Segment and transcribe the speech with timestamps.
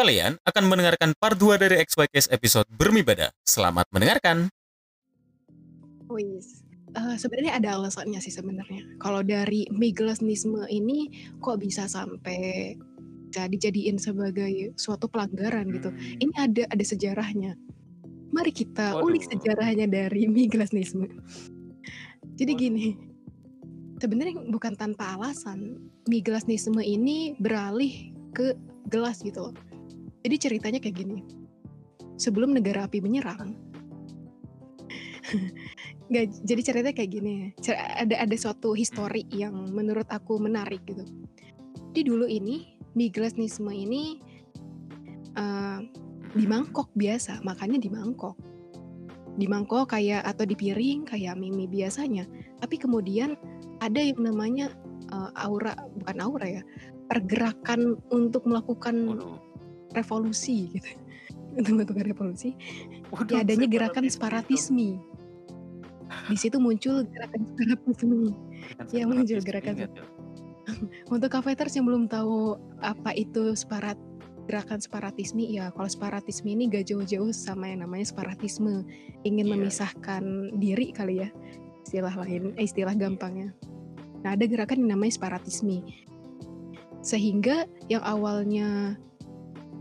[0.00, 3.36] Kalian akan mendengarkan part 2 dari XYKS episode Bermibadah.
[3.44, 4.48] Selamat mendengarkan.
[6.08, 6.64] Wis.
[6.96, 8.96] Eh, sebenarnya ada alasannya sih sebenarnya.
[8.96, 11.12] Kalau dari Miglasnisme ini
[11.44, 12.72] kok bisa sampai
[13.28, 15.92] bisa dijadiin sebagai suatu pelanggaran gitu.
[15.92, 16.16] Hmm.
[16.16, 17.60] Ini ada ada sejarahnya.
[18.32, 19.36] Mari kita ulik Waduh.
[19.36, 21.12] sejarahnya dari Miglasnisme.
[22.40, 22.62] Jadi Waduh.
[22.64, 22.96] gini,
[24.00, 28.56] sebenarnya bukan tanpa alasan Miglasnisme ini beralih ke
[28.88, 29.54] gelas gitu loh.
[30.20, 31.18] Jadi ceritanya kayak gini.
[32.20, 33.56] Sebelum negara api menyerang,
[36.10, 37.34] Nggak, jadi ceritanya kayak gini.
[37.62, 41.06] Cer- Ada ada suatu histori yang menurut aku menarik gitu.
[41.94, 44.18] Di dulu ini Miglasnisme ini
[45.38, 45.78] eh,
[46.34, 48.34] di mangkok biasa, makannya di mangkok.
[49.38, 52.26] Di mangkok kayak atau di piring kayak mimi biasanya.
[52.58, 53.38] Tapi kemudian
[53.78, 54.74] ada yang namanya
[55.14, 56.62] eh, aura, bukan aura ya,
[57.06, 59.49] pergerakan untuk melakukan Waduh.
[59.94, 60.90] Revolusi gitu.
[61.58, 62.54] Untuk melakukan revolusi
[63.10, 65.10] Waduh, ya adanya gerakan separatisme itu.
[66.30, 68.34] Di situ muncul gerakan separatisme.
[68.90, 70.08] Ya, muncul gerakan ingat tuh.
[71.14, 73.98] Untuk kafeters yang belum tahu apa itu separat
[74.50, 78.82] gerakan separatisme, ya kalau separatisme ini gak jauh-jauh sama yang namanya separatisme,
[79.22, 79.52] ingin Iya.
[79.54, 80.22] memisahkan
[80.58, 81.30] diri kali ya,
[81.86, 83.54] istilah lain, eh, istilah gampangnya.
[84.26, 85.86] Nah ada gerakan yang namanya separatisme,
[87.00, 88.98] sehingga yang awalnya,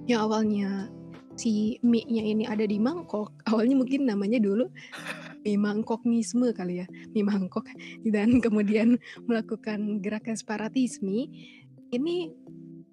[0.10, 0.90] yang awalnya
[1.38, 4.66] si mie-nya ini ada di mangkok, awalnya mungkin namanya dulu
[5.46, 7.70] mie mangkoknisme kali ya, mie mangkok,
[8.14, 8.98] dan kemudian
[9.30, 11.30] melakukan gerakan separatisme,
[11.94, 12.34] ini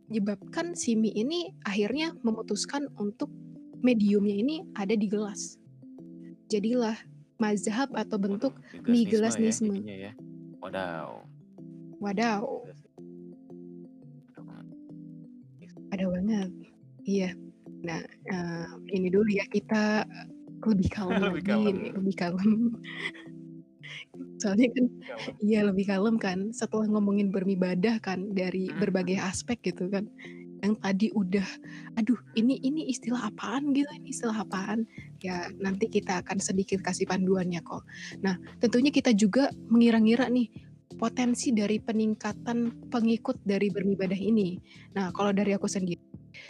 [0.06, 3.32] menyebabkan si mie ini akhirnya memutuskan untuk
[3.80, 5.56] mediumnya ini ada di gelas.
[6.46, 6.94] Jadilah
[7.42, 8.54] mazhab atau bentuk
[8.86, 9.32] mie ya,
[9.82, 10.12] ya.
[10.62, 11.26] Wadaw.
[11.98, 12.44] Wadaw,
[15.90, 16.65] ada banget.
[17.06, 17.30] Iya.
[17.86, 20.02] Nah, eh, ini dulu ya kita
[20.66, 21.74] lebih kalem Lebih lagi kalem.
[21.78, 22.50] nih, lebih kalem.
[24.42, 24.84] Soalnya kan
[25.40, 28.82] iya lebih kalem kan setelah ngomongin beribadah kan dari Hmm.
[28.82, 30.10] berbagai aspek gitu kan.
[30.60, 31.46] Yang tadi udah
[31.94, 34.84] aduh ini ini istilah apaan gitu, ini istilah apaan?
[35.22, 37.84] Ya nanti kita akan sedikit kasih panduannya kok.
[38.20, 40.48] Nah, tentunya kita juga mengira-ngira nih
[40.96, 44.56] potensi dari peningkatan pengikut dari beribadah ini.
[44.96, 46.00] Nah, kalau dari aku sendiri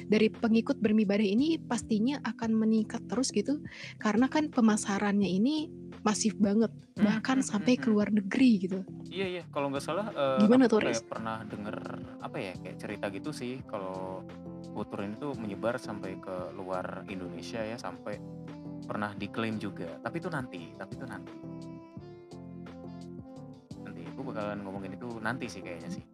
[0.06, 3.60] dari pengikut beribadah ini pastinya akan meningkat terus gitu
[4.00, 5.70] karena kan pemasarannya ini
[6.04, 8.80] masif banget Hmm, bahkan hmm, sampai hmm, ke luar negeri gitu.
[9.12, 11.76] Iya iya, kalau nggak salah eh, Gimana tuh, kayak pernah denger
[12.24, 14.24] apa ya kayak cerita gitu sih kalau
[14.72, 18.16] kultur ini tuh menyebar sampai ke luar Indonesia ya sampai
[18.88, 19.92] pernah diklaim juga.
[20.00, 21.36] Tapi itu nanti, tapi itu nanti.
[23.84, 26.04] Nanti aku bakalan ngomongin itu nanti sih kayaknya sih.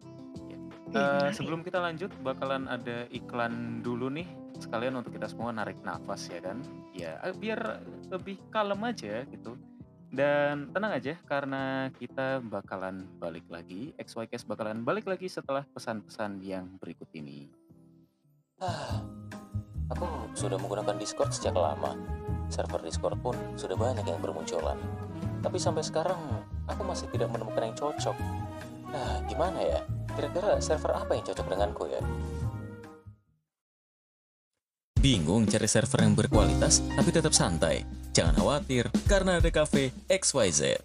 [0.92, 1.00] Ya.
[1.00, 1.34] Iya, Eh, menarik.
[1.34, 4.28] sebelum kita lanjut bakalan ada iklan dulu nih
[4.60, 6.60] sekalian untuk kita semua narik nafas ya kan.
[6.92, 7.80] Ya eh, biar
[8.12, 9.56] lebih kalem aja gitu.
[10.12, 16.68] Dan tenang aja karena kita bakalan balik lagi, XYCast bakalan balik lagi setelah pesan-pesan yang
[16.76, 17.48] berikut ini.
[18.60, 19.00] Ah,
[19.88, 20.04] aku
[20.36, 21.96] sudah menggunakan Discord sejak lama.
[22.52, 24.76] Server Discord pun sudah banyak yang bermunculan.
[25.40, 26.20] Tapi sampai sekarang
[26.68, 28.16] aku masih tidak menemukan yang cocok.
[28.92, 29.80] Nah, gimana ya?
[30.12, 32.00] Kira-kira server apa yang cocok denganku ya?
[35.02, 37.82] Bingung cari server yang berkualitas tapi tetap santai?
[38.12, 40.78] Jangan khawatir, karena ada Cafe XYZ.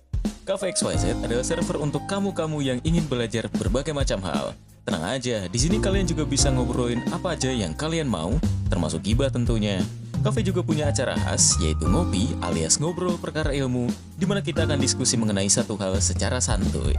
[0.48, 4.56] Cafe XYZ adalah server untuk kamu-kamu yang ingin belajar berbagai macam hal.
[4.88, 8.32] Tenang aja, di sini kalian juga bisa ngobrolin apa aja yang kalian mau,
[8.72, 9.84] termasuk gibah tentunya.
[10.24, 14.80] Cafe juga punya acara khas, yaitu ngopi alias ngobrol perkara ilmu, di mana kita akan
[14.80, 16.96] diskusi mengenai satu hal secara santuy.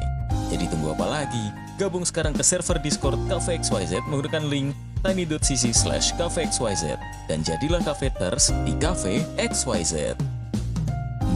[0.48, 1.52] Jadi tunggu apa lagi?
[1.76, 4.72] Gabung sekarang ke server Discord Cafe XYZ menggunakan link
[5.04, 6.96] tiny.cc slash cafe XYZ
[7.28, 10.16] dan jadilah kafeters di Cafe XYZ.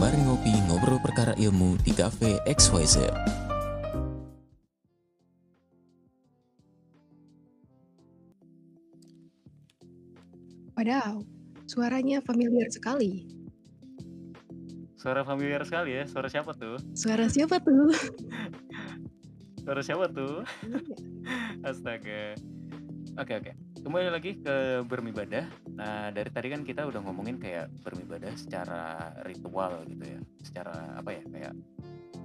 [0.01, 3.13] Mari ngopi ngobrol perkara ilmu di Cafe XYZ.
[10.73, 11.21] Wadaw,
[11.69, 13.29] suaranya familiar sekali.
[14.97, 16.81] Suara familiar sekali ya, suara siapa tuh?
[16.97, 17.93] Suara siapa tuh?
[19.63, 20.43] Suara siapa tuh?
[20.67, 20.79] Iya.
[21.71, 22.35] Astaga.
[23.15, 23.53] Oke oke.
[23.79, 25.47] Kembali lagi ke beribadah.
[25.79, 31.11] Nah dari tadi kan kita udah ngomongin kayak beribadah secara ritual gitu ya, secara apa
[31.15, 31.55] ya kayak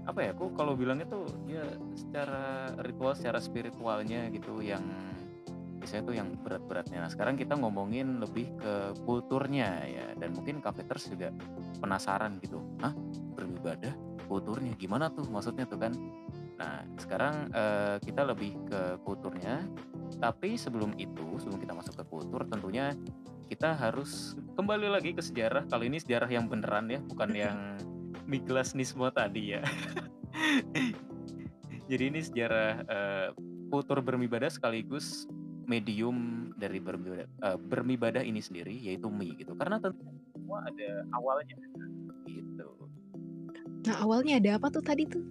[0.10, 0.30] apa ya?
[0.34, 1.62] Aku kalau bilangnya tuh ya
[1.94, 4.81] secara ritual, secara spiritualnya gitu yang
[5.78, 7.06] biasanya tuh yang berat-beratnya.
[7.06, 11.30] Nah sekarang kita ngomongin lebih ke kulturnya ya dan mungkin kafeters juga
[11.78, 12.66] penasaran gitu.
[12.81, 12.98] Hah
[13.38, 13.94] beribadah
[14.25, 15.94] kulturnya gimana tuh maksudnya tuh kan?
[16.57, 19.62] Nah, sekarang eh, kita lebih ke kulturnya
[20.18, 22.98] Tapi sebelum itu, sebelum kita masuk ke kultur, tentunya
[23.48, 25.69] kita harus kembali lagi ke sejarah.
[25.69, 27.57] Kali ini sejarah yang beneran ya, bukan yang
[28.25, 29.62] miglasnisme tadi ya.
[31.92, 33.27] Jadi ini sejarah uh,
[33.71, 35.27] kultur bermibadah sekaligus
[35.68, 39.56] medium dari bermibadah, uh, bermibadah ini sendiri yaitu mie gitu.
[39.56, 40.03] Karena tentu
[40.36, 41.56] semua ada awalnya
[42.27, 42.69] gitu.
[43.88, 45.24] Nah awalnya ada apa tuh tadi tuh?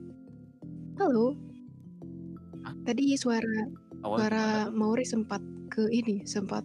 [0.96, 1.36] Halo.
[2.64, 2.72] Hah?
[2.88, 3.68] Tadi suara
[4.00, 4.46] Awalnya suara?
[4.72, 6.64] Mauri sempat ke ini, sempat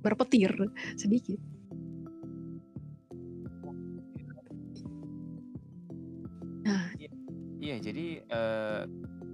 [0.00, 0.48] berpetir
[1.02, 1.36] sedikit.
[6.64, 6.96] Nah,
[7.60, 8.82] Iya, jadi eh,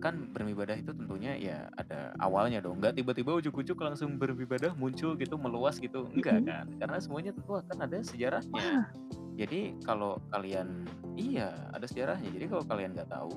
[0.02, 2.82] kan beribadah itu tentunya ya ada awalnya dong.
[2.82, 6.10] Nggak tiba-tiba ujuk-ujuk langsung beribadah muncul gitu, meluas gitu.
[6.10, 6.46] Enggak mhm.
[6.50, 6.66] kan?
[6.82, 8.50] Karena semuanya tentu akan ada sejarahnya.
[8.50, 8.90] Wah,
[9.38, 12.34] Jadi kalau kalian iya ada sejarahnya.
[12.34, 13.31] Jadi kalau kalian nggak tahu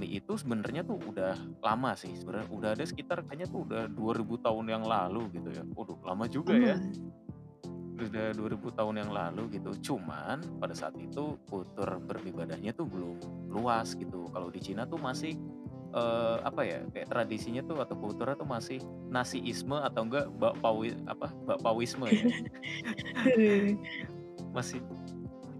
[0.00, 2.16] mie itu sebenarnya tuh udah lama sih.
[2.16, 5.62] Sebenarnya udah ada sekitar kayaknya tuh udah 2000 tahun yang lalu gitu ya.
[5.76, 6.80] Waduh, lama juga ya.
[6.80, 7.20] lama.
[8.00, 9.70] Udah 2000 tahun yang lalu gitu.
[9.92, 13.20] Cuman pada saat itu kultur beribadahnya tuh belum
[13.52, 14.24] luas gitu.
[14.32, 15.36] Kalau di Cina tuh masih
[15.92, 18.78] eh, apa ya kayak tradisinya tuh atau kulturnya tuh masih
[19.10, 22.24] nasiisme atau enggak bakpawi apa bakpawisme ya
[24.56, 24.82] masih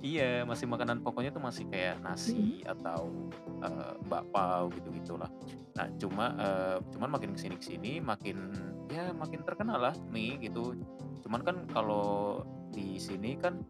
[0.01, 3.13] iya masih makanan pokoknya tuh masih kayak nasi atau
[3.61, 5.31] eh, bakpao gitu gitulah
[5.77, 8.53] nah cuma eh, cuman makin ke sini ke sini makin
[8.91, 10.75] ya makin terkenal lah mie gitu.
[11.23, 12.43] Cuman kan kalau
[12.75, 13.63] di sini kan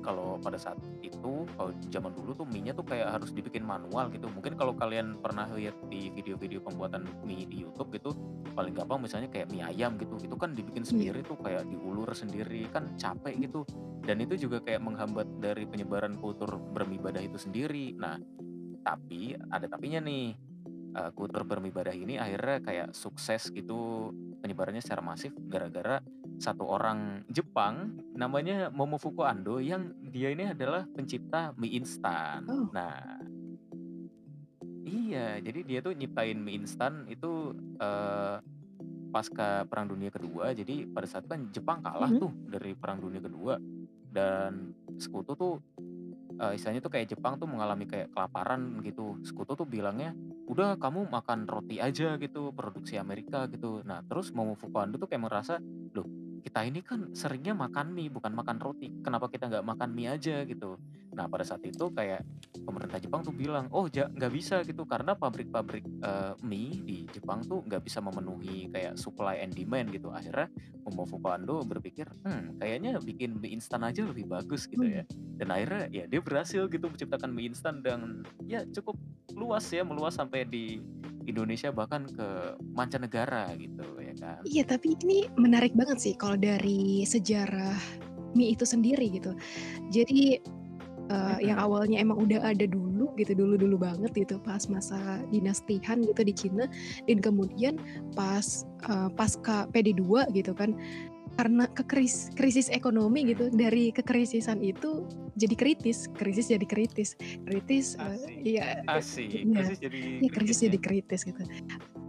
[0.00, 4.26] kalau pada saat itu kalau zaman dulu tuh mie-nya tuh kayak harus dibikin manual gitu.
[4.32, 8.10] Mungkin kalau kalian pernah lihat di video-video pembuatan mie di YouTube gitu
[8.50, 12.66] paling gampang misalnya kayak mie ayam gitu itu kan dibikin sendiri tuh kayak diulur sendiri
[12.72, 13.62] kan capek gitu.
[14.00, 17.94] Dan itu juga kayak menghambat dari penyebaran kultur beribadah itu sendiri.
[17.94, 18.16] Nah
[18.80, 20.32] tapi ada tapinya nih
[20.96, 24.10] eh, kultur beribadah ini akhirnya kayak sukses gitu
[24.40, 26.00] penyebarannya secara masif gara-gara
[26.40, 32.48] satu orang Jepang namanya Momofuku Ando yang dia ini adalah pencipta mie instan.
[32.48, 32.66] Oh.
[32.72, 33.20] Nah,
[34.88, 38.40] iya, jadi dia tuh nyiptain mie instan itu eh,
[39.12, 40.56] pasca Perang Dunia Kedua.
[40.56, 42.20] Jadi pada saat kan Jepang kalah Mhm.
[42.24, 43.60] tuh dari Perang Dunia Kedua
[44.08, 45.54] dan sekutu tuh
[46.40, 49.20] eh, istilahnya tuh kayak Jepang tuh mengalami kayak kelaparan gitu.
[49.20, 50.16] Sekutu tuh bilangnya,
[50.48, 53.84] udah kamu makan roti aja gitu, produksi Amerika gitu.
[53.84, 55.60] Nah terus Momofuku Ando tuh kayak merasa,
[55.92, 56.08] loh
[56.40, 58.90] kita ini kan seringnya makan mie bukan makan roti.
[59.04, 60.80] Kenapa kita nggak makan mie aja gitu?
[61.14, 62.24] Nah pada saat itu kayak
[62.64, 67.44] pemerintah Jepang tuh bilang, oh ja- nggak bisa gitu karena pabrik-pabrik eh, mie di Jepang
[67.44, 70.08] tuh nggak bisa memenuhi kayak supply and demand gitu.
[70.10, 70.48] Akhirnya
[70.82, 75.04] Momofuku Ando berpikir, hmm kayaknya bikin mie instan aja lebih bagus gitu ya
[75.40, 79.00] dan akhirnya ya dia berhasil gitu menciptakan mie instan dan ya cukup
[79.32, 80.84] luas ya meluas sampai di
[81.30, 87.06] Indonesia bahkan ke mancanegara gitu ya kan Iya, tapi ini menarik banget sih kalau dari
[87.06, 87.78] sejarah
[88.34, 89.34] mie itu sendiri gitu.
[89.90, 90.38] Jadi
[91.10, 96.06] eh, yang awalnya emang udah ada dulu gitu, dulu-dulu banget gitu pas masa dinasti Han
[96.06, 96.64] gitu di Cina
[97.10, 97.74] dan kemudian
[98.14, 100.74] pas eh, pasca PD2 gitu kan
[101.40, 107.16] karena kekris krisis ekonomi gitu dari kekrisisan itu jadi kritis, krisis jadi kritis,
[107.48, 109.48] kritis eh, iya asik Iya.
[109.56, 110.64] krisis jadi Iya krisis kritis ya.
[110.68, 111.42] jadi kritis gitu.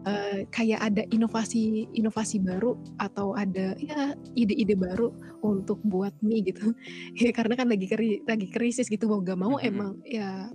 [0.02, 6.76] Eh, kayak ada inovasi inovasi baru atau ada ya ide-ide baru untuk buat mie gitu.
[7.24, 9.64] Ya karena kan lagi kri- lagi krisis gitu mau gak mau Mhm.
[9.64, 10.52] emang ya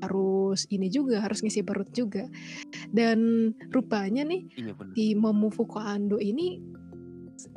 [0.00, 2.28] harus ini juga harus ngisi perut juga.
[2.92, 6.60] Dan rupanya nih iya di Momofuku Ando ini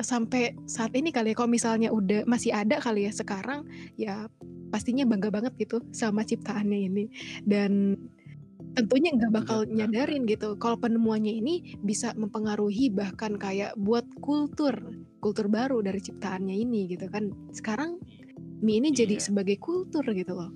[0.02, 3.68] sampai saat ini kali ya kalau misalnya udah masih ada kali ya sekarang
[4.00, 4.26] ya
[4.74, 7.06] pastinya bangga banget gitu sama ciptaannya ini.
[7.46, 7.98] Dan
[8.74, 14.74] tentunya nggak Benar, bakal nyadarin gitu kalau penemuannya ini bisa mempengaruhi bahkan kayak buat kultur
[15.22, 17.30] kultur baru dari ciptaannya ini gitu kan.
[17.54, 18.02] Sekarang
[18.66, 19.30] mie ini jadi Iya.
[19.30, 20.50] sebagai kultur gitu loh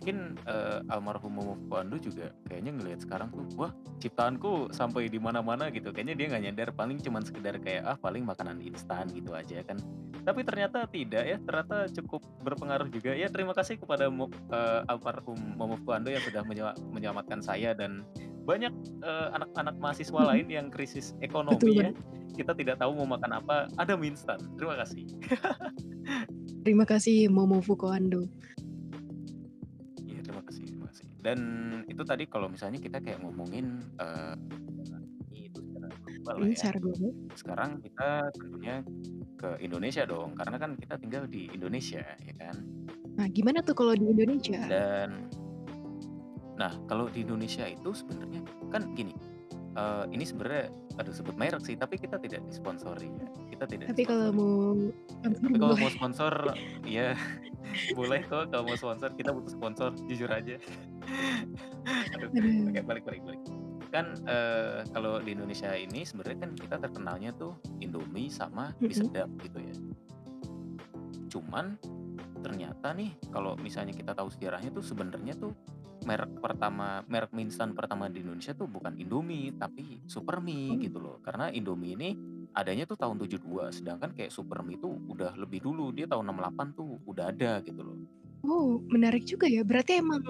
[0.00, 3.68] mungkin eh, almarhum Momofuku Ando juga kayaknya ngelihat sekarang tuh wah
[4.00, 5.92] ciptaanku sampai di mana-mana gitu.
[5.92, 9.76] Kayaknya dia nggak nyadar paling cuman sekedar kayak ah paling makanan instan gitu aja kan.
[10.24, 11.36] Tapi ternyata tidak ya.
[11.36, 13.12] Ternyata cukup berpengaruh juga.
[13.12, 18.00] Ya terima kasih kepada eh, almarhum Momofuku Ando yang sudah menyela- menyelamatkan saya dan
[18.48, 18.72] banyak
[19.04, 21.92] eh, anak-anak mahasiswa lain yang krisis betul ekonomi ya.
[21.92, 21.96] banget
[22.40, 24.40] kita tidak tahu mau makan apa ada mie instan.
[24.56, 25.04] Terima kasih.
[26.64, 28.24] Terima kasih Momofuku Ando
[31.20, 31.38] Dan
[31.84, 34.34] itu tadi kalau misalnya kita kayak ngomongin eh,
[35.36, 36.56] itu secara global ya.
[36.56, 38.76] secara global Sekarang kita tentunya
[39.40, 42.56] ke Indonesia dong, karena kan kita tinggal di Indonesia ya kan.
[43.18, 45.28] nah gimana tuh kalau di Indonesia Dan
[46.56, 48.40] nah kalau di Indonesia itu sebenarnya
[48.72, 49.12] kan gini,
[49.76, 53.26] eh, ini sebenarnya aduh sebut merek sih, tapi kita tidak disponsori ya.
[53.54, 54.54] Kita tidak Tapi kalau mau
[55.24, 56.32] Tapi kalau mau sponsor,
[56.84, 57.16] ya
[57.98, 59.10] boleh kok kalau mau sponsor.
[59.16, 60.60] Kita butuh sponsor, jujur aja.
[62.16, 62.68] Aduh, Aduh.
[62.70, 63.42] oke balik balik balik.
[63.90, 69.30] Kan eh, kalau di Indonesia ini sebenarnya kan kita terkenalnya tuh Indomie sama mie sedap
[69.42, 69.74] gitu ya.
[71.30, 71.78] Cuman
[72.40, 75.52] ternyata nih kalau misalnya kita tahu sejarahnya tuh sebenarnya tuh
[76.06, 80.78] merek pertama merek mie instan pertama di Indonesia tuh bukan Indomie tapi Super Mie Oh.
[80.80, 81.16] gitu loh.
[81.20, 82.10] Karena Indomie ini
[82.56, 86.78] adanya tuh tahun 72 sedangkan kayak Super Mie tuh udah lebih dulu dia tahun 68
[86.78, 87.96] tuh udah ada gitu loh.
[88.40, 89.60] Oh, menarik juga ya.
[89.60, 90.24] Berarti emang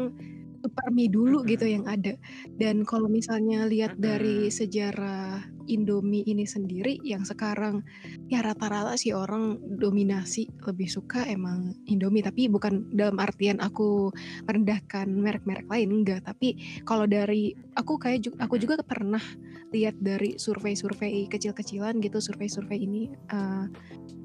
[0.60, 2.14] Super Mie dulu gitu yang ada.
[2.60, 5.40] Dan kalau misalnya lihat dari sejarah
[5.70, 7.80] Indomie ini sendiri yang sekarang
[8.28, 12.20] ya rata-rata sih orang dominasi lebih suka emang Indomie.
[12.20, 14.12] Tapi bukan dalam artian aku
[14.44, 16.20] merendahkan merek-merek lain enggak.
[16.28, 19.22] Tapi kalau dari aku kayak ju- aku juga pernah
[19.70, 23.64] lihat dari survei-survei kecil-kecilan gitu survei-survei ini eh,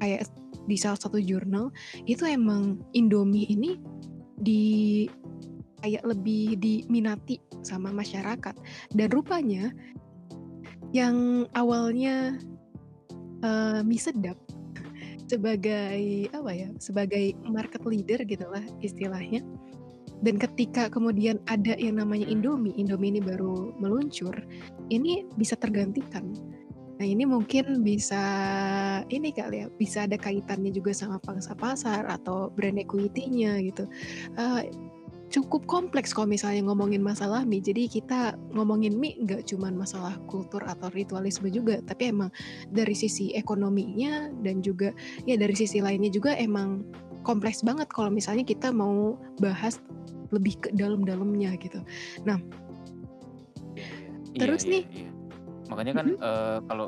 [0.01, 0.27] kayak
[0.65, 1.69] di salah satu jurnal
[2.09, 3.77] itu emang Indomie ini
[4.35, 5.05] di
[5.85, 8.57] kayak lebih diminati sama masyarakat.
[8.89, 9.69] Dan rupanya
[10.89, 12.41] yang awalnya
[13.45, 14.41] eh, mie sedap
[15.31, 19.45] sebagai apa ya sebagai market leader gitulah istilahnya.
[20.25, 22.25] Dan ketika kemudian ada yang namanya.
[22.25, 24.33] Indomie Indomie ini baru meluncur
[24.89, 26.33] ini bisa tergantikan.
[26.95, 28.23] Nah ini mungkin bisa
[29.11, 33.83] ini kali ya bisa ada kaitannya juga sama pangsa pasar atau brand equity-nya gitu.
[34.39, 34.71] Eh,
[35.35, 37.59] cukup kompleks kalau misalnya ngomongin masalah mie.
[37.59, 42.31] Jadi kita ngomongin mie nggak cuma masalah kultur atau ritualisme juga, tapi emang
[42.71, 44.95] dari sisi ekonominya dan juga
[45.27, 46.87] ya dari sisi lainnya juga emang
[47.27, 49.83] kompleks banget kalau misalnya kita mau bahas
[50.31, 51.83] lebih ke dalam-dalamnya gitu.
[52.23, 54.39] Iya, iya.
[54.39, 54.83] Terus Iya, nih.
[54.87, 55.11] iya.
[55.67, 56.87] Makanya kan eh, kalau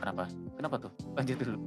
[0.00, 0.24] kenapa?
[0.56, 0.92] Kenapa tuh?
[1.20, 1.58] Lanjut dulu.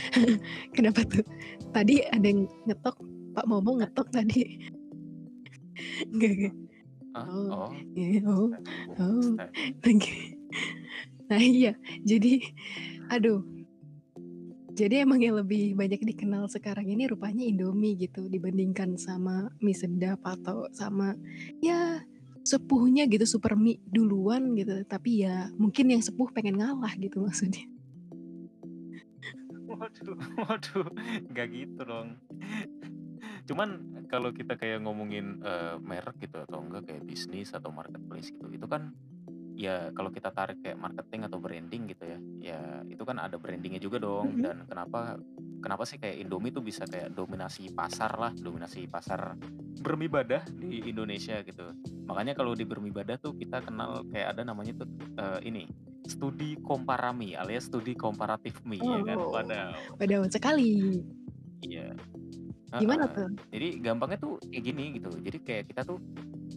[0.76, 1.26] Kenapa tuh?
[1.74, 2.94] Tadi ada yang ngetok,
[3.34, 4.70] Pak Momo ngetok tadi.
[6.08, 6.54] Enggak, enggak.
[7.12, 8.48] Ah, Oh, oh, iya, oh,
[8.96, 9.36] oh.
[11.28, 11.72] Nah iya,
[12.04, 12.40] jadi
[13.12, 13.44] aduh.
[14.72, 20.24] Jadi emang yang lebih banyak dikenal sekarang ini rupanya Indomie gitu dibandingkan sama mie sedap
[20.24, 21.12] atau sama
[21.60, 22.00] ya
[22.40, 24.80] sepuhnya gitu super mie duluan gitu.
[24.88, 27.68] Tapi ya mungkin yang sepuh pengen ngalah gitu maksudnya.
[29.68, 30.16] Waduh,
[30.48, 30.88] waduh,
[31.28, 32.16] nggak gitu dong.
[33.44, 38.44] Cuman kalau kita kayak ngomongin eh, merek gitu atau enggak kayak bisnis atau marketplace gitu,
[38.52, 38.92] itu kan
[39.56, 42.18] ya kalau kita tarik kayak marketing atau branding gitu ya,
[42.52, 42.60] ya
[42.92, 44.36] itu kan ada brandingnya juga dong.
[44.36, 44.42] Mhm.
[44.44, 45.16] Dan kenapa
[45.64, 49.32] kenapa sih kayak Indomie tuh bisa kayak dominasi pasar lah, dominasi pasar
[49.80, 51.72] bermibadah di Indonesia gitu.
[52.04, 55.64] Makanya kalau di bermibadah tuh kita kenal kayak ada namanya tuh eh, ini
[56.04, 59.16] studi komparami alias studi komparatif mie ya kan.
[59.16, 59.32] Oh.
[59.32, 59.96] Wadaw.
[59.96, 61.00] Padahal sekali.
[61.62, 61.94] Iya.
[62.80, 63.28] Gimana tuh?
[63.52, 65.10] Jadi gampangnya tuh kayak gini gitu.
[65.20, 66.00] Jadi kayak kita tuh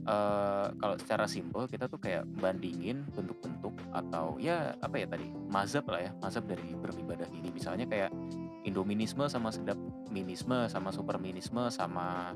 [0.06, 5.88] eh kalau secara simpel kita tuh kayak bandingin bentuk-bentuk atau ya apa ya tadi mazhab
[5.90, 7.52] lah ya mazhab dari beribadah ini.
[7.52, 8.14] Misalnya kayak
[8.66, 9.78] Indominisme sama sedap
[10.10, 12.34] minisme sama superminisme sama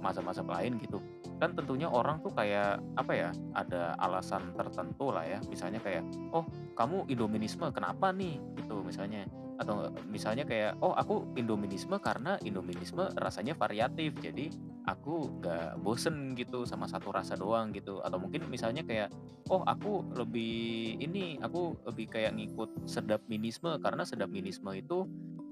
[0.00, 1.04] mazhab-mazhab lain gitu.
[1.36, 5.38] Kan tentunya orang tuh kayak apa ya ada alasan tertentu lah ya.
[5.52, 8.40] Misalnya kayak oh kamu Indominisme kenapa nih?
[8.56, 9.28] Gitu misalnya
[9.60, 14.48] atau misalnya kayak oh aku Indominisme karena Indominisme rasanya variatif jadi
[14.88, 18.00] aku nggak bosen gitu sama satu rasa doang gitu.
[18.00, 19.12] Atau mungkin misalnya kayak
[19.52, 25.04] oh aku lebih ini aku lebih kayak ngikut sedap minisme karena sedap minisme itu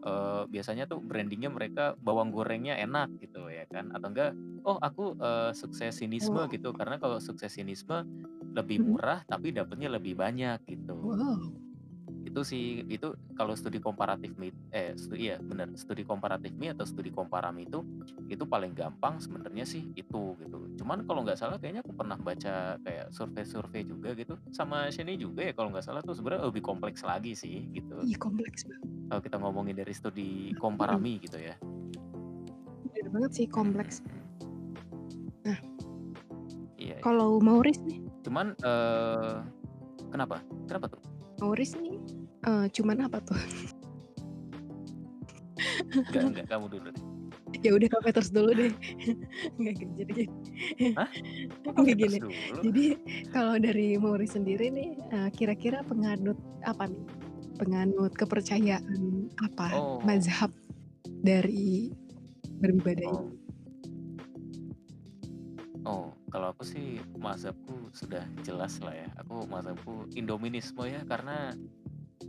[0.09, 3.93] eh, biasanya tuh brandingnya mereka bawang gorengnya enak gitu ya kan?
[3.93, 4.33] Atau enggak
[4.65, 6.49] oh aku eh, suksesinisme Oh.
[6.49, 6.73] gitu.
[6.73, 8.09] Karena kalau suksesinisme
[8.57, 10.97] lebih murah tapi dapatnya lebih banyak gitu.
[10.97, 11.58] Wow.
[12.29, 16.85] Itu sih itu kalau studi komparatif mie eh studi iya benar studi komparatif mie atau
[16.85, 17.81] studi komparami itu
[18.29, 20.59] itu paling gampang sebenarnya sih itu gitu.
[20.79, 24.37] Cuman kalau nggak salah kayaknya aku pernah baca kayak survei-survei juga gitu.
[24.53, 28.05] Sama Shani juga ya kalau nggak salah tuh sebenarnya lebih kompleks lagi sih gitu.
[28.05, 28.85] Ih kompleks banget.
[29.09, 31.57] kalau kita ngomongin dari studi komparami gitu ya.
[32.93, 34.05] Bener banget sih kompleks.
[35.49, 35.57] iya
[36.77, 36.97] iya.
[37.01, 39.37] Kalau Mauris nih, cuman eh
[40.13, 40.45] kenapa?
[40.69, 41.08] Kenapa tuh
[41.39, 41.97] Mauris nih
[42.47, 43.39] eh, cuman apa tuh?
[46.09, 47.05] enggak enggak kamu dulu deh
[47.65, 48.73] ya udah kamu terus dulu deh.
[49.59, 50.15] Nggak gitu, jadi
[50.95, 51.09] Hah?
[51.81, 52.19] Nggak Terus gini.
[52.21, 52.85] dulu Jadi
[53.33, 56.37] kalau dari Mauris sendiri nih, eh, kira-kira penganut
[56.69, 57.03] apa nih?
[57.59, 59.67] Penganut kepercayaan apa?
[59.75, 59.99] Oh.
[60.05, 60.53] Mazhab
[61.25, 61.91] dari
[62.61, 63.17] beribadah Oh.
[63.25, 63.37] ini?
[65.89, 69.09] Oh, kalau aku sih mazhabku sudah jelas lah ya.
[69.25, 71.57] Aku mazhabku Indominisme ya karena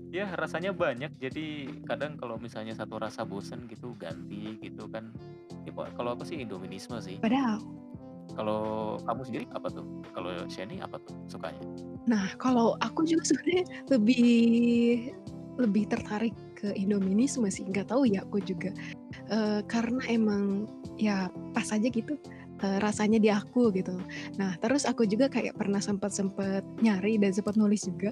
[0.10, 5.12] ya rasanya banyak jadi kadang kalau misalnya satu rasa bosen gitu ganti gitu kan.
[5.68, 7.20] Ya, kalau aku sih Indominisme sih.
[7.22, 7.60] Padahal
[8.38, 9.84] Kalau kamu sendiri apa tuh?
[10.14, 11.60] Kalau Shani apa tuh sukanya?
[12.06, 14.32] Nah, kalau aku juga sebenarnya lebih
[15.60, 18.72] lebih tertarik ke Indominisme sih, nggak tahu ya aku juga.
[19.28, 22.16] Eee, karena emang ya pas aja gitu,
[22.62, 23.96] eee, rasanya di aku gitu.
[24.38, 28.12] Nah, terus aku juga kayak pernah sempet-sempet nyari dan sempet nulis juga.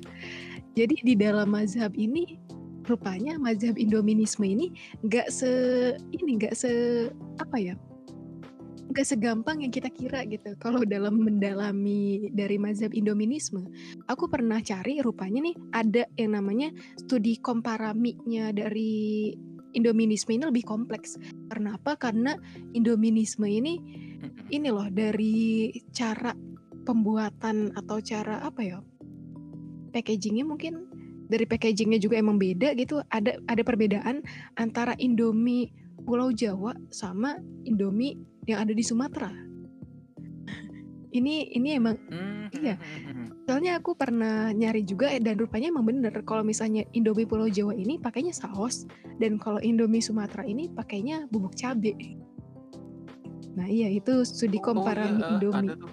[0.74, 2.40] Jadi di dalam mazhab ini,
[2.88, 4.72] rupanya mazhab Indominisme ini
[5.04, 5.52] nggak se
[6.16, 6.72] ini, nggak se
[7.38, 7.76] apa ya,
[8.88, 10.56] nggak segampang yang kita kira gitu.
[10.58, 13.68] Kalau dalam mendalami dari mazhab Indominisme,
[14.08, 19.36] aku pernah cari rupanya nih ada yang namanya studi komparaminya dari
[19.76, 21.20] Indominisme ini lebih kompleks.
[21.52, 22.00] Karena apa?
[22.00, 22.34] Karena
[22.74, 24.07] Indominisme ini.
[24.50, 26.32] Ini loh dari cara
[26.88, 28.80] pembuatan atau cara apa ya?
[29.92, 30.88] Packagingnya mungkin
[31.28, 33.04] dari packagingnya juga emang beda gitu.
[33.12, 34.24] Ada ada perbedaan
[34.56, 35.72] antara Indomie
[36.08, 37.36] Pulau Jawa sama
[37.68, 38.16] Indomie
[38.48, 39.28] yang ada di Sumatera.
[41.08, 42.76] Ini ini emang Mmm, iya.
[42.78, 43.26] mhm mhm.
[43.48, 47.96] Soalnya aku pernah nyari juga dan rupanya emang bener kalau misalnya Indomie Pulau Jawa ini
[47.96, 48.84] pakainya saus
[49.20, 51.96] dan kalau Indomie Sumatera ini pakainya bubuk cabe.
[53.58, 55.82] Nah iya itu studi Oh iya, ada Indomie.
[55.82, 55.92] tuh.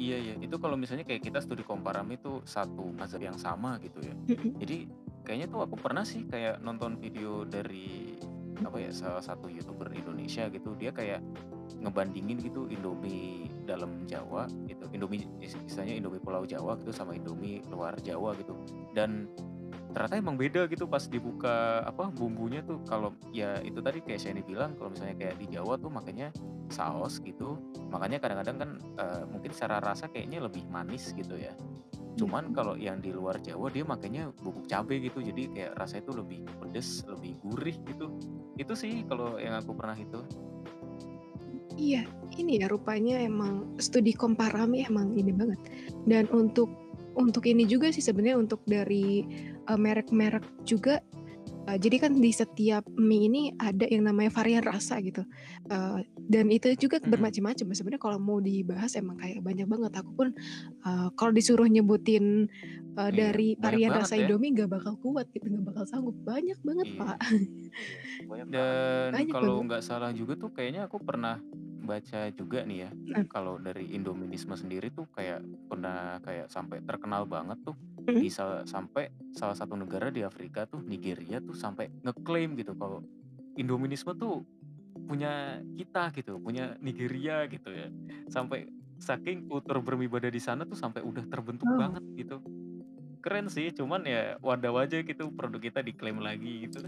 [0.00, 4.00] Iya iya, itu kalau misalnya kayak kita studi komparami itu satu mazhab yang sama gitu
[4.00, 4.14] ya.
[4.56, 4.88] Jadi
[5.28, 8.16] kayaknya tuh aku pernah sih kayak nonton video dari
[8.60, 11.20] apa ya salah satu youtuber Indonesia gitu dia kayak
[11.80, 17.64] ngebandingin gitu Indomie dalam Jawa gitu Indomie is- istilahnya Indomie Pulau Jawa gitu sama Indomie
[17.72, 18.52] luar Jawa gitu
[18.92, 19.32] dan
[19.90, 24.42] ternyata emang beda gitu pas dibuka apa bumbunya tuh kalau ya itu tadi kayak Shani
[24.46, 26.30] bilang kalau misalnya kayak di Jawa tuh makanya
[26.70, 27.58] saus gitu.
[27.90, 31.52] Makanya kadang-kadang kan eh, mungkin secara rasa kayaknya lebih manis gitu ya.
[32.14, 36.12] Cuman kalau yang di luar Jawa dia makanya bubuk cabai gitu jadi kayak rasanya itu
[36.14, 38.06] lebih pedes lebih gurih gitu.
[38.56, 40.22] Itu sih kalau yang aku pernah itu.
[41.80, 42.04] Iya,
[42.36, 45.60] ini ya rupanya emang studi komparami emang ini banget.
[46.04, 46.68] Dan untuk
[47.16, 49.24] untuk ini juga sih sebenarnya untuk dari
[49.66, 51.02] eh, merek-merek juga.
[51.70, 55.22] Eh, jadi kan di setiap mie ini ada yang namanya varian rasa gitu.
[55.70, 57.70] Eh, dan itu juga bermacam-macam.
[57.70, 59.92] Sebenarnya kalau mau dibahas emang kayak banyak banget.
[60.02, 60.28] Aku pun
[60.82, 62.50] eh, kalau disuruh nyebutin
[62.98, 64.26] eh, Iya, dari varian rasa ya.
[64.26, 66.16] Indomie nggak bakal kuat gitu, nggak bakal sanggup.
[66.26, 66.98] Banyak banget Iya.
[66.98, 67.18] pak.
[68.26, 71.38] banyak banget Dan Banyak kalau nggak salah juga tuh kayaknya aku pernah
[71.80, 72.90] baca juga nih ya.
[72.92, 73.26] Nah.
[73.26, 77.74] Kalau dari Indominisme sendiri tuh kayak pernah kayak sampai terkenal banget tuh
[78.14, 78.20] Mhm.
[78.22, 83.02] di salah sampai salah satu negara di Afrika tuh Nigeria tuh sampai ngeklaim gitu kalau
[83.58, 84.46] Indominisme tuh
[85.06, 87.90] punya kita gitu, punya Nigeria gitu ya.
[88.30, 88.70] Sampai
[89.02, 91.78] saking kultur beribadah di sana tuh sampai udah terbentuk Oh.
[91.78, 92.38] banget gitu.
[93.20, 96.80] Keren sih, cuman ya wadah aja gitu produk kita diklaim lagi gitu.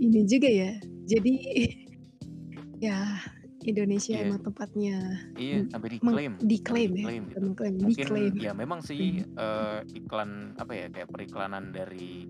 [0.00, 0.72] Ini juga ya.
[1.04, 1.34] Jadi
[2.86, 3.20] ya
[3.62, 4.22] Indonesia Iya.
[4.24, 4.96] emang tempatnya
[5.34, 7.38] Iya, meng- sampai diklaim, diklaim ya, diklaim gitu.
[7.42, 8.32] mengklaim, Mungkin diklaim.
[8.36, 9.36] ya memang sih Hmm.
[9.36, 12.28] eh, iklan apa ya kayak periklanan dari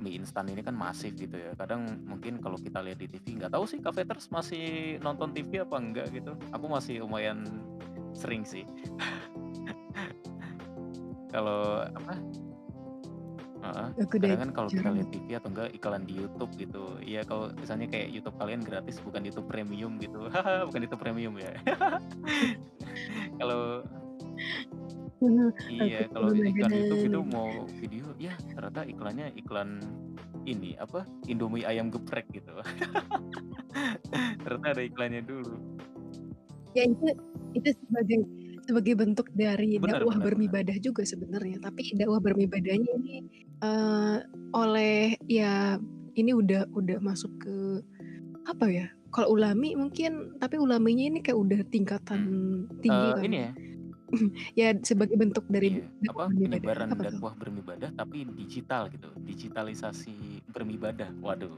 [0.00, 1.52] mie instan ini kan masif gitu ya.
[1.54, 5.76] Kadang mungkin kalau kita lihat di TV nggak tahu sih Cafeters masih nonton TV apa
[5.76, 6.34] enggak gitu.
[6.50, 7.44] Aku masih lumayan
[8.12, 8.64] sering sih.
[11.30, 12.14] kalau apa?
[13.60, 16.84] Udah kadang kan kalau kita lihat TV atau enggak iklan di YouTube gitu.
[17.04, 20.32] Iya kalau misalnya kayak YouTube kalian gratis bukan YouTube premium gitu.
[20.68, 21.52] Bukan YouTube premium ya.
[23.40, 23.84] kalau
[25.68, 29.84] Iya, kalau iklan YouTube itu mau video, ya ternyata iklannya iklan
[30.48, 32.56] ini apa Indomie ayam geprek gitu.
[34.48, 35.60] ternyata ada iklannya dulu.
[36.72, 37.12] Ya itu
[37.52, 38.24] itu sebagai
[38.70, 41.58] sebagai bentuk dari Benar, dakwah benar, beribadah juga sebenarnya.
[41.58, 43.26] Tapi dakwah beribadahnya ini
[43.60, 44.16] eh,
[44.54, 45.76] oleh ya
[46.14, 47.56] ini udah udah masuk ke
[48.46, 48.86] apa ya?
[49.10, 52.20] Kalau ulami mungkin, tapi ulaminya ini kayak udah tingkatan
[52.78, 53.50] tinggi Eh, kali ini ya.
[54.60, 57.04] ya, sebagai bentuk dari iya, dakwah apa penyebaran tuh?
[57.10, 61.10] dakwah beribadah tapi digital gitu, digitalisasi beribadah.
[61.18, 61.54] Waduh,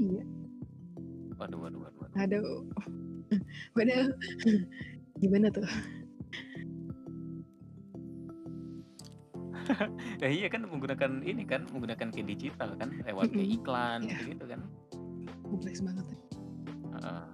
[0.00, 0.24] Iya.
[1.36, 2.00] waduh, waduh, waduh.
[2.08, 2.16] waduh.
[2.16, 2.48] Aduh.
[3.76, 4.12] Waduh.
[5.20, 5.64] Gimana tuh?
[10.22, 13.54] Ya iya kan menggunakan ini kan menggunakan ke digital kan lewat Mm-mm.
[13.56, 14.18] iklan Iya.
[14.34, 14.60] gitu kan.
[15.46, 16.06] Kompleks banget.
[16.92, 17.24] Heeh.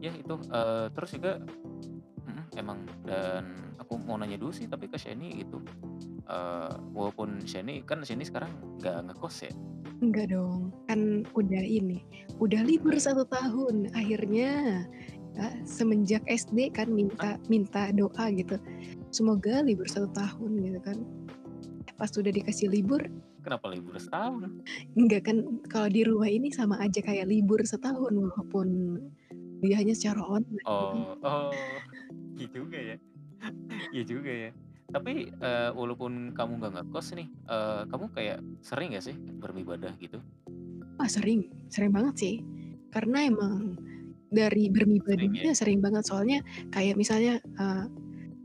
[0.00, 1.40] ya itu eh, terus juga
[2.28, 2.76] mm, emang
[3.08, 3.44] dan
[3.80, 5.64] aku mau nanya dulu sih tapi ke Shani gitu
[6.24, 8.48] Eh, walaupun Shani kan Shani sekarang
[8.80, 9.52] nggak ngekos ya
[10.00, 12.02] Enggak dong, kan udah ini,
[12.36, 14.82] udah libur satu tahun akhirnya.
[15.34, 18.58] Ya, semenjak SD kan minta minta doa gitu.
[19.10, 20.98] Semoga libur satu tahun gitu kan.
[21.94, 23.06] Pas udah dikasih libur,
[23.44, 24.50] Kenapa libur setahun?
[24.96, 25.36] enggak kan
[25.68, 28.98] kalau di rumah ini sama aja kayak libur setahun walaupun
[29.60, 30.64] dia hanya secara online.
[30.64, 30.68] gitu.
[30.68, 31.52] Oh, oh,
[32.40, 32.96] iya juga ya.
[33.92, 34.50] Iya juga ya.
[34.90, 40.18] Tapi eh, walaupun kamu nggak ngekos nih, eh, kamu kayak sering gak sih beribadah gitu?
[41.00, 42.34] Ah sering, sering banget sih.
[42.90, 43.76] Karena emang
[44.34, 45.54] dari Sering ya?
[45.54, 46.38] sering banget soalnya
[46.74, 47.84] kayak misalnya eh,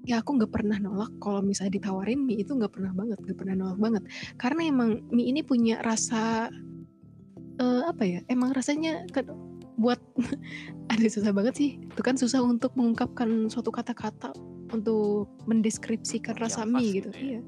[0.10, 3.56] ya aku nggak pernah nolak kalau misalnya ditawarin mie itu nggak pernah banget, nggak pernah
[3.62, 4.04] nolak banget.
[4.42, 6.50] Karena emang mie ini punya rasa
[7.62, 8.20] eh, apa ya?
[8.26, 9.30] Emang rasanya kan
[9.78, 10.02] buat
[10.94, 11.70] ada susah banget sih.
[11.94, 14.34] Itu kan susah untuk mengungkapkan suatu kata-kata
[14.74, 17.22] untuk mendeskripsikan Yang rasa pas mie gitu gitu.
[17.22, 17.22] ya.
[17.22, 17.42] Iya.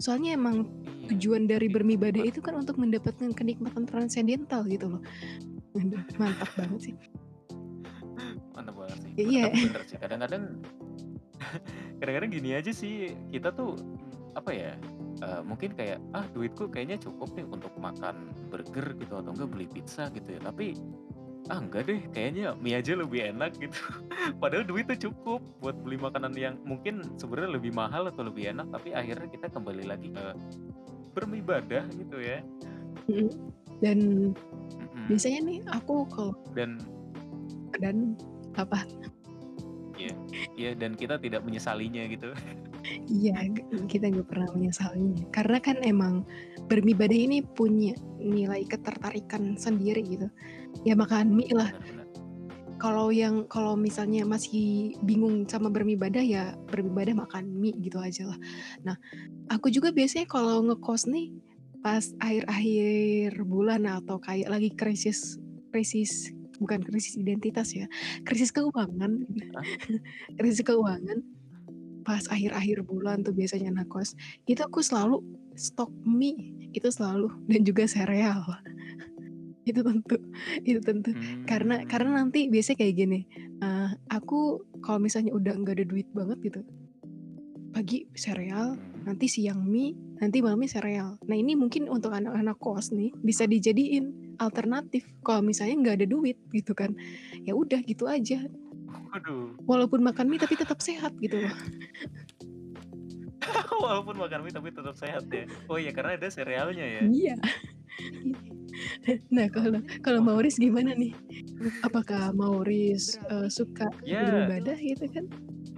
[0.00, 0.64] Soalnya emang
[1.04, 5.02] Iya, tujuan dari beribadah buat itu kan untuk mendapatkan kenikmatan transendental gitu loh.
[6.16, 6.94] Mantap banget sih.
[8.56, 9.12] mantap banget sih.
[9.20, 9.44] Ya, iya.
[10.00, 10.64] Kadang-kadang,
[11.98, 13.14] kadang-kadang gini aja sih.
[13.32, 13.78] Kita tuh
[14.34, 14.72] apa ya?
[15.18, 19.66] eh, mungkin kayak ah duitku kayaknya cukup nih untuk makan burger gitu atau enggak beli
[19.66, 20.40] pizza gitu ya.
[20.42, 20.78] Tapi
[21.48, 23.80] ah enggak deh, kayaknya mie aja lebih enak gitu.
[24.38, 28.68] Padahal duit tuh cukup buat beli makanan yang mungkin sebenarnya lebih mahal atau lebih enak,
[28.70, 30.24] tapi akhirnya kita kembali lagi ke
[31.16, 32.38] beribadah gitu ya.
[33.08, 33.32] Mm.
[33.78, 33.98] Dan
[34.34, 35.06] Mm-mm.
[35.06, 36.82] biasanya nih aku kalau Dan
[37.78, 38.18] dan
[38.58, 38.82] apa?
[40.56, 42.30] Ya dan kita tidak menyesalinya gitu.
[43.10, 43.50] Iya,
[43.90, 45.24] kita nggak pernah menyesalinya.
[45.34, 46.24] Karena kan emang
[46.70, 50.28] beribadah ini punya nilai ketertarikan sendiri gitu.
[50.86, 51.74] Ya makan mie lah.
[52.78, 58.38] Kalau yang kalau misalnya masih bingung sama beribadah ya beribadah makan mie gitu aja lah.
[58.86, 58.96] Nah,
[59.50, 61.34] aku juga biasanya kalau ngekos nih
[61.82, 65.38] pas akhir-akhir bulan atau kayak lagi krisis
[65.70, 67.86] krisis bukan krisis identitas ya,
[68.26, 69.24] krisis keuangan.
[70.38, 71.22] Krisis keuangan
[72.06, 74.16] pas akhir-akhir bulan tuh biasanya nakos.
[74.48, 75.20] Itu aku selalu
[75.58, 78.42] stok mie itu selalu dan juga sereal.
[79.68, 80.16] itu tentu
[80.64, 81.12] itu tentu
[81.44, 82.18] karena karena Hmm.
[82.24, 83.20] nanti biasanya kayak gini
[83.60, 86.60] eh, aku kalau misalnya udah nggak ada duit banget gitu
[87.76, 89.04] pagi sereal Hmm.
[89.12, 94.27] nanti siang mie nanti malamnya sereal nah ini mungkin untuk anak-anak kos nih bisa dijadiin
[94.38, 95.04] alternatif.
[95.20, 96.94] Kalau misalnya nggak ada duit gitu kan
[97.44, 98.42] ya udah gitu aja.
[99.08, 101.54] Waduh, walaupun makan mie tapi tetap sehat gitu loh.
[103.78, 105.46] Walaupun makan mie tapi tetap sehat ya.
[105.70, 107.02] Oh iya karena ada serealnya ya.
[107.06, 107.34] iya.
[109.32, 111.14] Nah kalau kalau Mauris gimana nih?
[111.80, 114.20] Apakah Mauris eh, suka Ya.
[114.20, 115.24] beribadah gitu kan?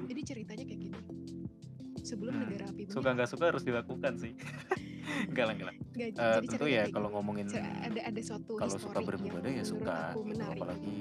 [0.09, 0.99] Jadi ceritanya kayak gini.
[2.03, 4.33] Sebelum Hmm, negara api Suka nggak suka harus dilakukan sih.
[5.28, 5.76] enggak lah, enggak lah.
[5.90, 10.40] Jadi tentu ya kalau ngomongin ada ada suatu kalau suka beribadah ya suka gitu.
[10.40, 10.98] Apalagi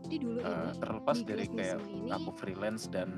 [0.00, 3.14] Jadi dulu eh, ini terlepas dari kayak ini aku freelance dan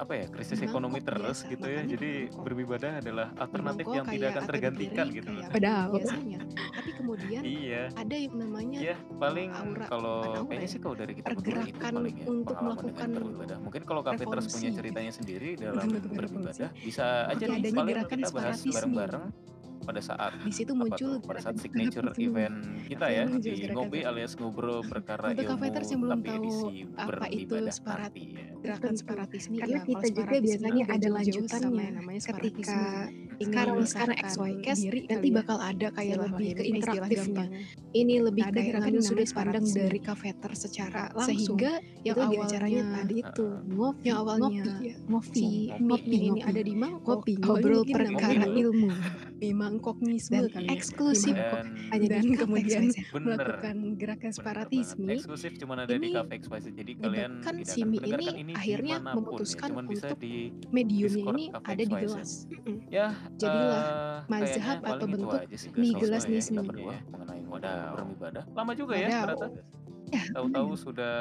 [0.00, 1.82] apa ya krisis di ekonomi mangkok terus biasa, gitu ya.
[1.84, 5.42] Jadi beribadah adalah alternatif yang tidak akan tergantikan gitu loh.
[5.52, 5.88] Padahal.
[5.92, 6.38] biasanya.
[6.50, 10.96] Tapi kemudian Iya, ada yang namanya iya paling aura kalau aura kayaknya ya, sih kalau
[10.96, 13.56] dari kita berdua itu pergerakan paling ya untuk melakukan beribadah.
[13.60, 18.58] Mungkin kalau Kak Petrus punya ceritanya sendiri dalam beribadah, bisa aja nih paling kita bahas
[18.64, 19.24] bareng-bareng
[19.90, 22.54] pada saat di situ muncul tuh pada saat signature event
[22.86, 26.78] kita Oke, ya di ngopi alias ngobrol perkara Untuk ilmu yang belum tapi tahu edisi
[26.94, 28.44] apa itu separat ya.
[28.62, 31.88] gerakan separatisme Karena ya, kita juga biasanya ada lanjutannya.
[31.96, 32.80] namanya Ketika
[33.40, 35.34] sekarang sekarang XYCast diri nanti ya.
[35.40, 37.46] bakal ada kayak lebih ke interaktifnya.
[37.90, 41.24] Ini lebih ada gerakan yang sudut namanya pandang dari kafeter secara langsung.
[41.26, 41.72] sehingga
[42.04, 44.48] yang awalnya acaranya tadi itu ngopi, yang awalnya
[45.08, 45.76] ngopi, ya.
[45.80, 48.90] ngopi, ini ada di mangkok, ngobrol perkara ilmu
[49.40, 49.50] di
[49.80, 50.76] mangkoknisme dan kali ya.
[50.76, 51.32] eksklusif.
[51.32, 53.24] Di dan hanya dan di kafe kemudian bener.
[53.24, 55.00] melakukan gerakan bener separatisme.
[55.08, 55.16] Banget.
[55.24, 58.34] eksklusif cuma ada di ini cafe XYZ jadi kalian menyebabkan tidak si akan Mi mendengarkan
[58.36, 60.34] ini ini akhirnya di mana pun memutuskan ya untuk di
[60.68, 62.30] mediumnya Discord ini Cafe ada di gelas.
[62.92, 63.06] Ya
[63.40, 65.40] Jadilah eh, mazhab atau bentuk
[65.80, 66.56] mi gelas ya, nismi.
[66.60, 69.48] kita berdua mengenai wadah beribadah lama juga ya ternyata.
[70.10, 71.16] Ya, tahu-tahu sudah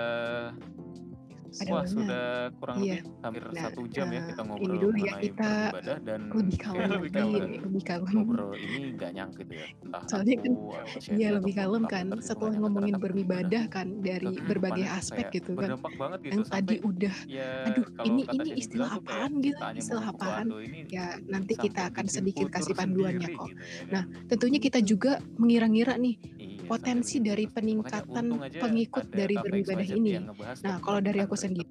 [1.51, 1.89] Ada wah lumayan.
[1.89, 2.93] sudah kurang Iya.
[2.95, 6.19] lebih hampir Nah, satu jam ya eh, kita ini ngobrol dulu ya, kita beribadah dan
[6.39, 8.13] lebih kalem lebih lagi, kalem lebih kalem.
[8.15, 12.55] ngobrol ini gak nyangka gitu ya entah Soalnya kan aku Iya lebih kalem kan setelah
[12.55, 15.69] ngomongin beribadah kan dari berbagai aspek gitu kan.
[15.69, 20.05] berdampak banget gitu Yang tadi udah ya aduh kalau ini ini istilah apaan gitu, istilah
[20.07, 20.45] apaan.
[20.59, 23.47] ini Ya nanti kita akan sedikit kasih panduannya kok.
[23.47, 23.85] gitu ya.
[23.89, 30.21] Nah, tentunya kita juga mengira-ngira nih Iya, potensi sampai dari peningkatan pengikut dari XYZ ini.
[30.61, 31.65] Nah, kalau dari aku sendiri,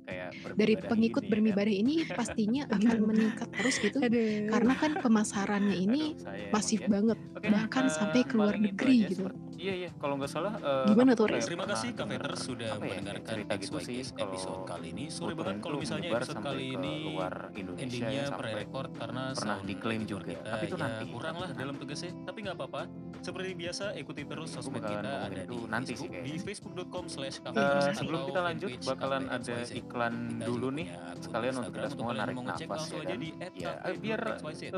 [0.59, 4.03] dari pengikut ini ya bermibadah ini pastinya akan meningkat terus gitu.
[4.51, 6.19] Karena kan pemasarannya ini
[6.51, 6.91] masif ya.
[6.91, 9.31] banget, Oke, bahkan eh, sampai ke luar negeri gitu.
[9.59, 11.45] Iya iya kalau nggak salah eh, Gimana tuh, Riz?
[11.45, 15.05] Terima kasih denger, Cafeters sudah apa ya, mendengarkan cerita gitu sih episode kali ini.
[15.11, 19.59] Sorry banget kalau misalnya episode kali ini luar Indonesia endingnya ya sampai pre-record karena pernah
[19.67, 20.35] diklaim juga.
[20.39, 22.13] kita Tapi itu ya nanti, kurang lah dalam tugasnya.
[22.25, 22.83] Tapi nggak apa-apa.
[23.19, 26.47] Seperti biasa ikuti terus sosmed bakalan kita ada di nanti sih Facebook kayaknya di sih.
[26.47, 30.87] facebook.com slash cafeters sebelum kita lanjut bakalan ada iklan dulu nih
[31.19, 33.19] sekalian untuk Instagram kita semua narik nafas ya kan
[33.59, 34.21] ya biar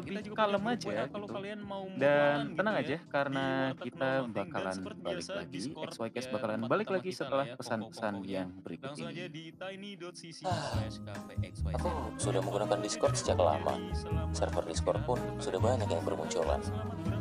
[0.00, 4.78] lebih kalem aja WA kalau kalian mau dan tenang aja ya karena kita dan bakalan
[4.78, 8.38] seperti balik biasa lagi Discord XYCast ya bakalan balik lagi setelah ya pesan-pesan pokok-pokoknya.
[8.38, 10.72] yang berikut Langsung aja ini di tiny.cc Ah.
[11.74, 13.74] Aku sudah menggunakan Discord sejak lama.
[14.30, 16.61] Server Discord pun sudah banyak yang bermunculan.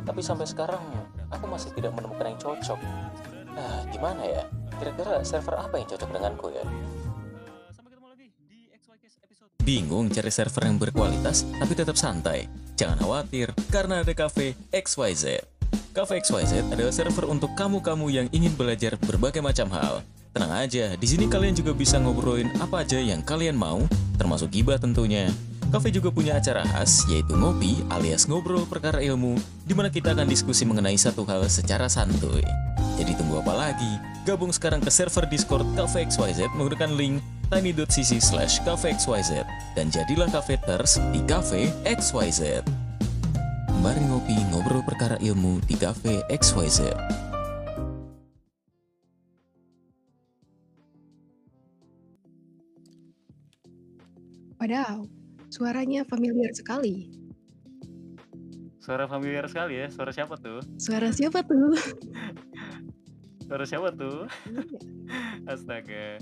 [0.06, 0.82] Tapi sampai sekarang
[1.28, 2.80] aku masih tidak menemukan yang cocok.
[3.50, 4.42] Nah, gimana ya?
[4.78, 6.64] Kira-kira server apa yang cocok denganku ya?
[7.74, 12.48] Sampai ketemu lagi di XYZ episode Bingung cari server yang berkualitas tapi tetap santai?
[12.80, 15.59] Jangan khawatir, karena ada Cafe XYZ.
[15.90, 20.06] Cafe XYZ adalah server untuk kamu-kamu yang ingin belajar berbagai macam hal.
[20.30, 23.82] Tenang aja, di sini kalian juga bisa ngobrolin apa aja yang kalian mau,
[24.14, 25.26] termasuk gibah tentunya.
[25.74, 29.34] Cafe juga punya acara khas, yaitu ngopi alias ngobrol perkara ilmu,
[29.66, 32.46] di mana kita akan diskusi mengenai satu hal secara santuy.
[32.94, 33.92] Jadi tunggu apa lagi?
[34.22, 37.18] Gabung sekarang ke server Discord Cafe XYZ menggunakan link
[37.50, 38.94] tiny.cc slash cafe
[39.74, 42.79] dan jadilah cafeters di Cafe XYZ.
[43.80, 46.92] Mari ngopi ngobrol perkara ilmu di Cafe XYZ.
[54.60, 55.08] Wadaw,
[55.48, 57.08] suaranya familiar sekali.
[58.80, 61.76] suara familiar sekali ya suara siapa tuh Suara siapa tuh?
[63.46, 64.24] suara siapa tuh
[65.52, 66.18] astaga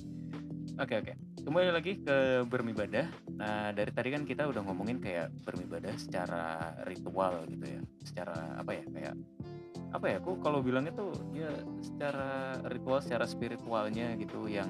[0.77, 1.13] oke oke
[1.49, 3.09] kembali lagi ke bermibadah
[3.41, 7.81] nah dari tadi kan kita udah ngomongin kayak bermibadah secara ritual gitu ya.
[8.05, 9.15] Secara apa ya kayak
[9.89, 11.49] apa ya aku kalau bilangnya tuh ya
[11.81, 14.69] secara ritual secara spiritualnya gitu yang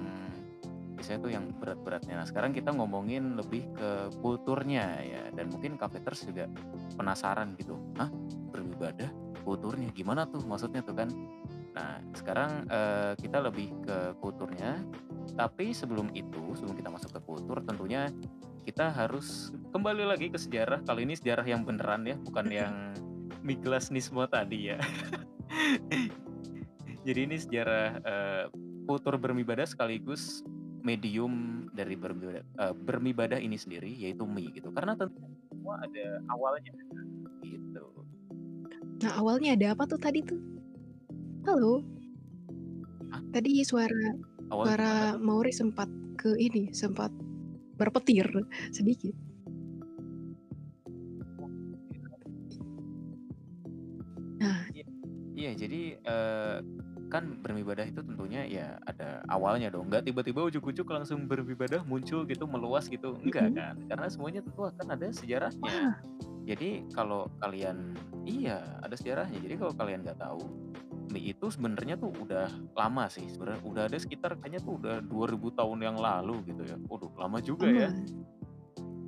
[0.94, 2.22] biasanya tuh yang berat-beratnya.
[2.22, 5.22] Nah sekarang kita ngomongin lebih ke kulturnya ya.
[5.34, 6.46] Dan mungkin cafeters juga
[6.94, 8.06] penasaran gitu, ah
[8.54, 9.10] beribadah
[9.42, 11.10] kulturnya gimana tuh maksudnya tuh kan?
[11.74, 14.78] Nah sekarang eh, kita lebih ke kulturnya,
[15.34, 18.08] tapi sebelum itu sebelum kita masuk ke kultur tentunya
[18.68, 20.84] kita harus kembali lagi ke sejarah.
[20.84, 22.74] Kali ini sejarah yang beneran ya, bukan yang
[23.40, 24.78] Miklas Nismo tadi ya.
[27.08, 28.44] Jadi ini sejarah eh,
[28.84, 30.44] kultur bermibadah sekaligus
[30.84, 34.68] medium dari bermibadah, eh, bermibadah ini sendiri yaitu mie gitu.
[34.68, 35.16] Karena tentu
[35.48, 36.72] semua ada awalnya
[37.40, 37.84] gitu.
[39.00, 40.40] Nah awalnya ada apa tuh tadi tuh?
[41.48, 41.80] Halo.
[43.08, 43.24] Hah?
[43.32, 44.12] Tadi suara
[44.48, 45.20] Awal suara gimana tuh?
[45.22, 47.12] Mauri sempat ke ini, sempat
[47.78, 48.26] berpetir
[48.74, 49.14] sedikit.
[54.38, 54.66] Nah,
[55.38, 56.58] Iya, jadi eh,
[57.08, 59.86] kan beribadah itu tentunya ya ada awalnya dong.
[59.86, 63.14] Nggak tiba-tiba ujuk-ujuk langsung beribadah muncul gitu meluas gitu.
[63.22, 63.56] Enggak Mhm.
[63.56, 63.74] kan?
[63.86, 65.62] Karena semuanya tentu akan ada sejarahnya.
[65.62, 65.94] wah,
[66.42, 67.94] Jadi kalau kalian
[68.26, 69.38] iya ada sejarahnya.
[69.38, 70.42] Jadi kalau kalian nggak tahu
[71.10, 75.58] mie itu sebenarnya tuh udah lama sih sebenarnya udah ada sekitar kayaknya tuh udah 2000
[75.58, 76.76] tahun yang lalu gitu ya.
[76.88, 77.90] Waduh, lama juga ya.
[77.90, 78.26] lama.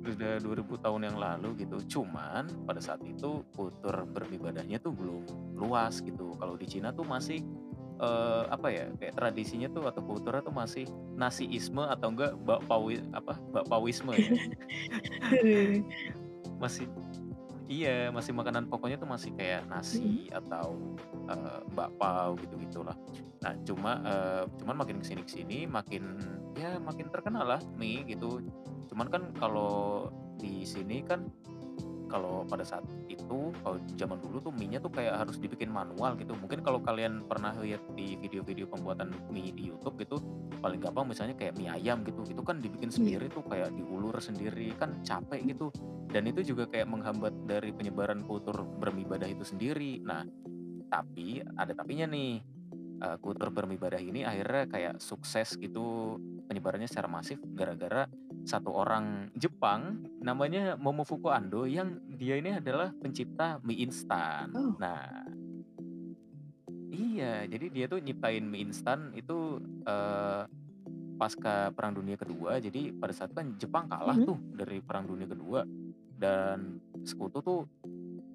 [0.01, 1.77] Udah 2000 tahun yang lalu gitu.
[1.99, 5.23] Cuman pada saat itu kultur beribadahnya tuh belum
[5.55, 6.33] luas gitu.
[6.41, 7.45] Kalau di Cina tuh masih
[8.01, 13.37] eh, apa ya kayak tradisinya tuh atau kulturnya tuh masih nasiisme atau enggak bakpawi apa
[13.53, 14.29] bakpawisme ya
[16.61, 16.89] masih
[17.71, 20.75] iya masih makanan pokoknya tuh masih kayak nasi atau
[21.31, 22.99] eh, bakpao gitu gitulah
[23.39, 26.19] nah cuma eh, cuman makin ke sini ke sini makin
[26.55, 28.43] ya makin terkenal lah mie gitu.
[28.91, 31.31] Cuman kan kalau di sini kan
[32.11, 36.35] kalau pada saat itu kalau zaman dulu tuh mie-nya tuh kayak harus dibikin manual gitu.
[36.35, 40.19] Mungkin kalau kalian pernah lihat di video-video pembuatan mie di YouTube gitu
[40.59, 44.75] paling gampang misalnya kayak mie ayam gitu itu kan dibikin sendiri tuh kayak diulur sendiri
[44.75, 45.71] kan capek gitu.
[46.11, 50.03] Dan itu juga kayak menghambat dari penyebaran kultur beribadah itu sendiri.
[50.03, 50.27] Nah
[50.91, 52.43] tapi ada tapinya nih
[53.01, 58.05] Eh, kultur beribadah ini akhirnya kayak sukses gitu penyebarannya secara masif gara-gara
[58.43, 64.49] satu orang Jepang namanya Momofuku Ando yang dia ini adalah pencipta mie instan.
[64.53, 64.73] Oh.
[64.77, 65.25] Nah,
[66.91, 70.43] iya, jadi dia tuh nyiptain mie instan itu eh,
[71.17, 72.57] pasca Perang Dunia Kedua.
[72.57, 74.25] Jadi pada saat kan Jepang kalah Mhm.
[74.25, 75.61] tuh dari Perang Dunia Kedua
[76.17, 77.61] dan sekutu tuh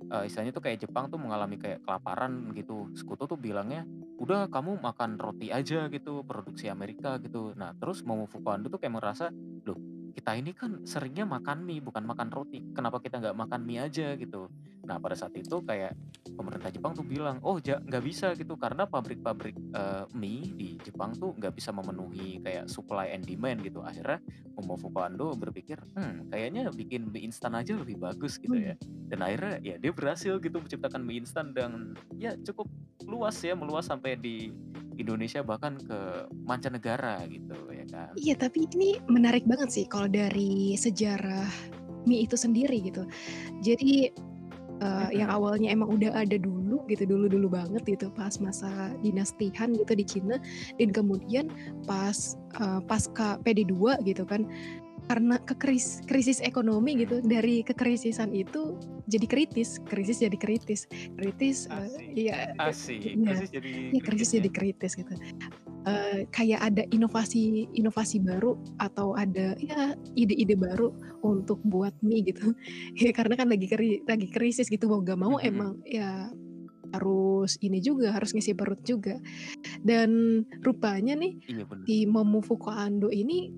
[0.06, 2.94] eh, istilahnya tuh kayak Jepang tuh mengalami kayak kelaparan gitu.
[2.94, 3.82] Sekutu tuh bilangnya
[4.16, 8.96] udah kamu makan roti aja gitu produksi Amerika gitu nah terus Momofuku Ando tuh kayak
[8.96, 9.28] merasa
[9.68, 9.76] loh
[10.16, 12.64] kita ini kan seringnya makan mie bukan makan roti.
[12.72, 14.48] Kenapa kita nggak makan mie aja gitu?
[14.88, 15.92] Nah pada saat itu kayak
[16.32, 18.56] pemerintah Jepang tuh bilang oh ja nggak bisa gitu.
[18.56, 23.84] Karena pabrik-pabrik uh, mie di Jepang tuh nggak bisa memenuhi kayak supply and demand gitu.
[23.84, 24.24] Akhirnya
[24.56, 28.72] Momofuku Ando berpikir hmm kayaknya bikin mie instan aja lebih bagus gitu ya.
[29.12, 32.72] Dan akhirnya ya dia berhasil gitu menciptakan mie instan dan ya cukup
[33.04, 34.48] luas ya meluas sampai di
[34.96, 38.12] Indonesia bahkan ke mancanegara gitu ya kan.
[38.16, 41.48] Iya, tapi ini menarik banget sih kalau dari sejarah
[42.08, 43.04] mie itu sendiri gitu.
[43.60, 44.10] Jadi
[44.80, 49.92] uh, yang awalnya emang udah ada dulu gitu, dulu-dulu banget gitu pas masa dinastihan gitu
[49.92, 50.36] di Cina
[50.80, 51.50] dan kemudian
[51.84, 54.48] pas uh, pasca PD2 gitu kan
[55.06, 58.74] karena kekris krisis ekonomi gitu dari kekrisisan itu
[59.06, 63.06] jadi kritis krisis jadi kritis kritis uh, ya Asik.
[63.06, 65.14] ya krisis jadi ya, krisis jadi kritis gitu.
[65.86, 70.90] Uh, kayak ada inovasi inovasi baru atau ada ya ide-ide baru
[71.22, 72.50] untuk buat mie gitu.
[72.98, 75.50] Ya karena kan lagi kri lagi krisis gitu mau gak mau mm -hmm.
[75.54, 76.26] emang ya
[76.94, 79.18] harus ini juga harus ngisi perut juga.
[79.82, 83.50] Dan rupanya nih iya, di Momofuku Ando ini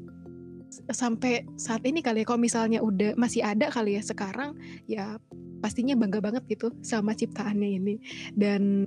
[0.93, 5.17] sampai saat ini kali ya kalau misalnya udah masih ada kali ya sekarang ya
[5.59, 7.95] pastinya bangga banget gitu sama ciptaannya ini.
[8.37, 8.87] Dan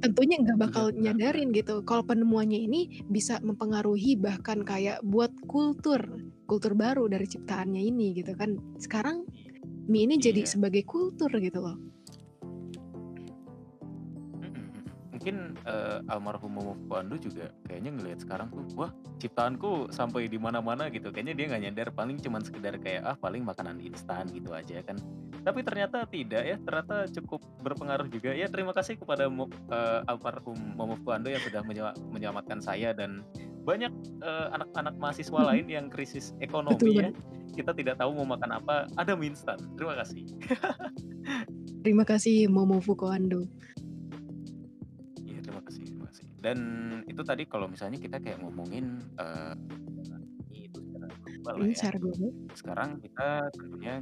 [0.00, 6.00] tentunya nggak bakal nyadarin gitu kalau penemuannya ini bisa mempengaruhi bahkan kayak buat kultur
[6.44, 8.56] kultur baru dari ciptaannya ini gitu kan.
[8.80, 9.24] Sekarang
[9.88, 10.50] mie ini jadi iya.
[10.50, 11.76] sebagai kultur gitu loh
[15.24, 18.92] mungkin uh, almarhum Momo Pandu juga kayaknya ngelihat sekarang tuh wah
[19.24, 21.08] ciptaanku sampai di mana-mana gitu.
[21.08, 25.00] Kayaknya dia nggak nyadar paling cuman sekedar kayak ah paling makanan instan gitu aja kan.
[25.40, 28.36] Tapi ternyata tidak ya ternyata cukup berpengaruh juga.
[28.36, 31.64] Ya terima kasih kepada uh, almarhum Momo Pandu yang sudah
[32.12, 33.24] menyelamatkan saya dan
[33.64, 35.48] banyak uh, anak-anak mahasiswa hmm.
[35.48, 37.08] lain yang krisis ekonomi Betul, ya.
[37.56, 39.56] kita tidak tahu mau makan apa ada mie instan.
[39.80, 40.20] Terima kasih.
[41.80, 43.48] Terima kasih Momo Fukuando
[46.44, 46.58] dan
[47.08, 49.56] itu tadi kalau misalnya kita kayak ngomongin uh,
[50.52, 51.90] itu secara global lah ya.
[51.96, 52.30] global.
[52.52, 53.94] Sekarang kita tentunya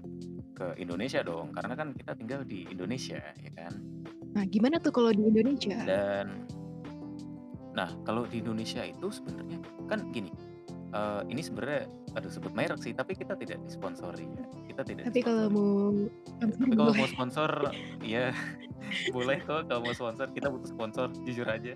[0.59, 3.72] ke Indonesia dong, karena kan kita tinggal di Indonesia, ya kan?
[4.35, 5.78] Nah, gimana tuh kalau di Indonesia?
[5.87, 6.50] Dan
[7.72, 10.28] nah kalau di Indonesia itu sebenarnya kan gini,
[10.92, 14.44] uh, ini sebenarnya aduh sebut merek sih, tapi kita tidak disponsori ya.
[14.68, 15.05] Kita tidak.
[15.09, 15.72] Tapi kalau mau
[16.40, 17.50] tapi kalau mau sponsor,
[18.05, 18.31] ya
[19.11, 21.72] boleh kok kalau mau sponsor kita butuh sponsor jujur aja.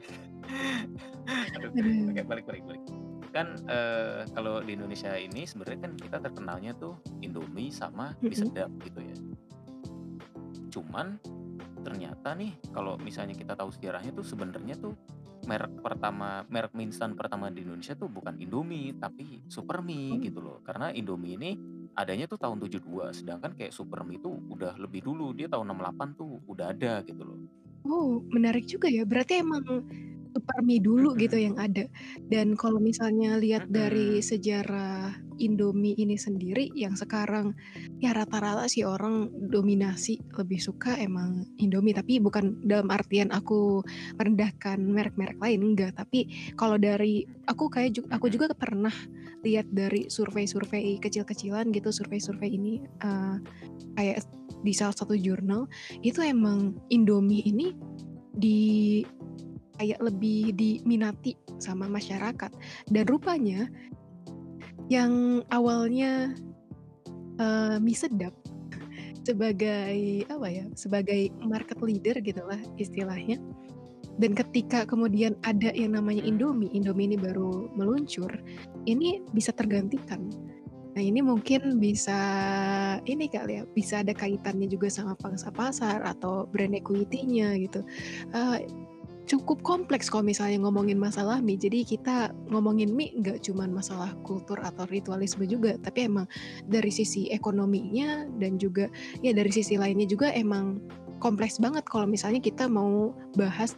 [1.59, 1.71] Aduh
[2.13, 2.83] oke balik balik balik.
[3.33, 8.73] Kan uh, kalau di Indonesia ini sebenarnya kan kita terkenalnya tuh Indomie sama mie sedap
[8.85, 9.17] gitu ya.
[10.73, 11.21] Cuman
[11.87, 14.99] ternyata nih kalau misalnya kita tahu sejarahnya tuh sebenarnya tuh
[15.47, 20.21] merek pertama merek mie instan pertama di Indonesia tuh bukan Indomie tapi Super Mie oh.
[20.21, 20.59] gitu loh.
[20.67, 21.51] Karena Indomie ini
[21.95, 26.19] adanya tuh tahun 72 sedangkan kayak Super Mie tuh udah lebih dulu dia tahun 68
[26.19, 27.39] tuh udah ada gitu loh.
[27.87, 29.07] Oh menarik juga ya.
[29.07, 29.63] Berarti emang
[30.37, 31.89] Super Mie dulu gitu yang ada.
[32.29, 37.57] Dan kalau misalnya lihat dari sejarah Indomie ini sendiri yang sekarang
[38.01, 41.97] ya rata-rata sih orang dominasi lebih suka emang Indomie.
[41.97, 43.81] Tapi bukan dalam artian aku
[44.21, 46.29] merendahkan merek-merek lain enggak, tapi
[46.61, 48.93] kalau dari aku kayak aku juga pernah
[49.45, 53.41] lihat dari survei-survei kecil-kecilan gitu, survei-survei ini uh,
[53.97, 54.25] kayak
[54.65, 55.69] di salah satu jurnal
[56.01, 57.77] itu emang Indomie ini
[58.37, 59.01] di
[59.77, 62.53] kayak lebih diminati sama masyarakat.
[62.89, 63.71] Dan rupanya
[64.87, 66.35] yang awalnya
[67.39, 68.35] uh, mie sedap
[69.27, 73.39] sebagai apa ya sebagai market leader gitulah istilahnya.
[74.17, 78.33] Dan ketika kemudian ada yang namanya Indomie Indomie ini baru meluncur
[78.89, 80.33] ini bisa tergantikan.
[80.97, 82.17] Nah ini mungkin bisa
[83.05, 87.85] ini kali ya bisa ada kaitannya juga sama pangsa pasar atau brand equity-nya gitu.
[88.33, 88.65] Uh,
[89.27, 91.59] cukup kompleks kalau misalnya ngomongin masalah mie.
[91.59, 96.31] Jadi kita ngomongin mie nggak cuma masalah kultur atau ritualisme juga, tapi emang
[96.71, 98.87] dari sisi ekonominya dan juga
[99.21, 100.79] ya dari sisi lainnya juga emang
[101.19, 103.75] kompleks banget kalau misalnya kita mau bahas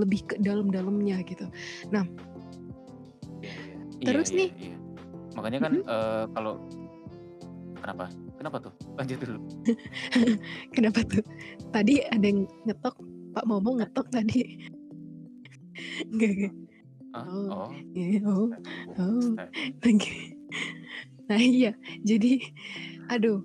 [0.00, 1.48] lebih ke dalam-dalamnya gitu.
[1.92, 2.04] Nah,
[4.00, 4.76] iya, terus iya, nih, iya.
[5.36, 5.92] makanya kan mm -hmm.
[5.92, 6.54] uh, kalau
[7.80, 8.04] kenapa?
[8.36, 8.72] Kenapa tuh?
[9.00, 9.40] Lanjut dulu.
[10.76, 11.24] kenapa tuh?
[11.72, 12.94] Tadi ada yang ngetok,
[13.32, 14.75] Pak Momo ngetok tadi.
[16.10, 16.54] Enggak enggak.
[17.16, 17.70] Oh, oh.
[17.96, 18.52] Iya, oh,
[19.00, 19.30] oh.
[21.26, 21.72] Nah iya,
[22.04, 22.38] jadi
[23.08, 23.42] aduh.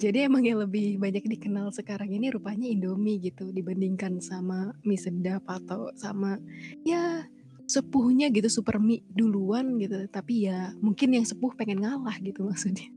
[0.00, 5.44] Jadi emang yang lebih banyak dikenal sekarang ini rupanya Indomie gitu dibandingkan sama mie sedap
[5.44, 6.40] atau sama
[6.88, 7.28] ya
[7.68, 10.08] sepuhnya gitu super mie duluan gitu.
[10.08, 12.88] Tapi ya mungkin yang sepuh pengen ngalah gitu maksudnya.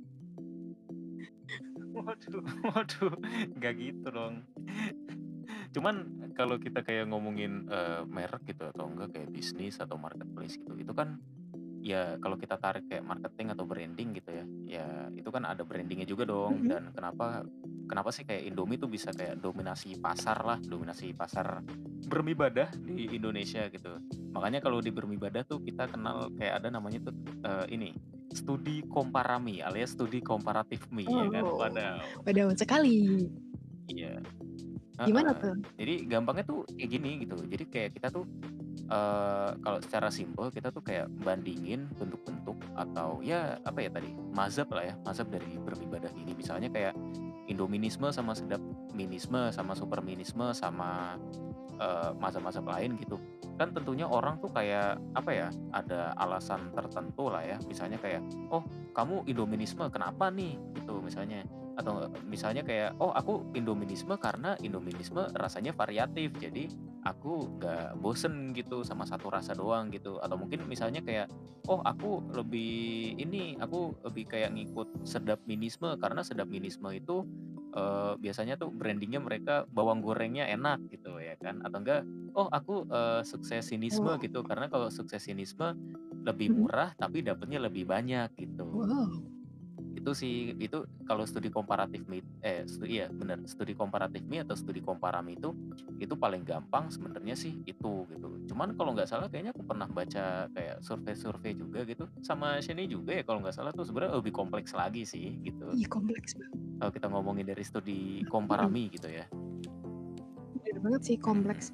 [1.91, 2.41] Waduh,
[2.71, 3.13] waduh,
[3.59, 4.47] nggak gitu dong.
[5.75, 10.73] Cuman kalau kita kayak ngomongin uh, merek gitu atau enggak kayak bisnis atau marketplace gitu,
[10.75, 11.17] itu kan
[11.83, 16.07] ya kalau kita tarik kayak marketing atau branding gitu ya, ya itu kan ada brandingnya
[16.07, 16.63] juga dong.
[16.63, 16.69] Mhm.
[16.71, 17.43] Dan kenapa
[17.87, 21.59] kenapa sih kayak Indomie tuh bisa kayak dominasi pasar lah, dominasi pasar
[22.07, 23.99] bermibadah di Indonesia gitu.
[24.31, 27.93] Makanya kalau di bermibadah tuh kita kenal kayak ada namanya tuh uh, ini
[28.33, 31.27] studi komparami alias studi komparatif mie oh.
[31.27, 31.43] ya kan.
[31.45, 31.95] Oh, Wadaw.
[32.25, 33.27] Wadaw sekali.
[33.91, 34.23] Iya.
[35.01, 35.57] Gimana tuh?
[35.73, 37.35] Jadi gampangnya tuh kayak gini gitu.
[37.49, 38.29] Jadi kayak kita tuh
[38.93, 44.69] uh, kalau secara simpel kita tuh kayak bandingin bentuk-bentuk atau ya apa ya tadi mazhab
[44.69, 46.37] lah ya mazhab dari beribadah ini.
[46.37, 46.93] Misalnya kayak
[47.43, 48.63] Indominisme sama sedap
[48.95, 51.19] minisme sama superminisme sama
[51.81, 53.17] uh, mazhab-mazhab lain gitu.
[53.57, 57.57] Kan tentunya orang tuh kayak apa ya ada alasan tertentu lah ya.
[57.65, 58.21] Misalnya kayak
[58.53, 58.61] oh
[58.93, 60.55] kamu Indominisme kenapa nih?
[60.77, 66.69] Gitu misalnya atau misalnya kayak oh aku Indominisme karena Indominisme rasanya variatif jadi
[67.03, 71.27] aku gak bosen gitu sama satu rasa doang gitu atau mungkin misalnya kayak
[71.67, 77.25] oh aku lebih ini aku lebih kayak ngikut sedap minisme karena sedap minisme itu
[77.73, 82.01] uh, biasanya tuh brandingnya mereka bawang gorengnya enak gitu ya kan atau enggak
[82.37, 84.21] oh aku uh, suksesinisme Wow.
[84.21, 85.73] gitu karena kalau suksesinisme
[86.23, 86.55] lebih Mhm.
[86.55, 89.32] murah tapi dapatnya lebih banyak gitu Wow.
[90.03, 94.51] Itu sih itu kalau studi komparatif mie eh studi iya benar studi komparatif mie atau
[94.51, 95.55] studi komparami itu
[96.03, 98.27] itu paling gampang sebenarnya sih itu gitu.
[98.51, 102.03] Cuman kalau nggak salah kayaknya aku pernah baca kayak survei-survei juga gitu.
[102.19, 105.71] Sama Shani juga ya kalau nggak salah tuh sebenarnya lebih kompleks lagi sih gitu.
[105.71, 106.59] Ih kompleks banget.
[106.83, 109.23] kalau kita ngomongin dari studi komparami gitu ya.
[110.59, 111.71] Bener banget sih kompleks.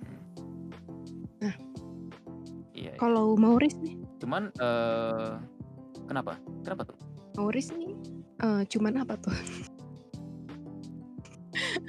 [1.41, 1.57] Nah.
[2.77, 2.99] iya iya.
[3.01, 5.33] Kalau Maurice nih, cuman eh
[6.05, 6.37] kenapa?
[6.61, 6.97] Kenapa tuh?
[7.39, 7.95] Maurice nih
[8.43, 9.35] eh, cuman apa tuh?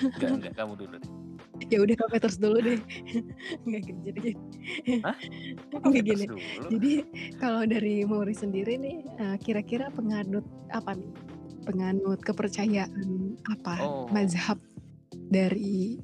[0.00, 1.20] enggak enggak kamu dulu deh
[1.68, 2.80] ya udah kafe terus dulu deh.
[3.68, 4.00] Nggak gitu.
[4.08, 4.32] Jadi gini.
[5.04, 5.16] Hah?
[5.84, 6.24] Nggak gini.
[6.24, 6.40] Dulu
[6.72, 6.92] Jadi
[7.36, 11.12] kalau dari Maurice sendiri nih, eh, kira-kira penganut apa nih?
[11.68, 13.74] Penganut kepercayaan apa?
[13.84, 14.08] Oh.
[14.08, 14.56] Mazhab
[15.28, 16.00] dari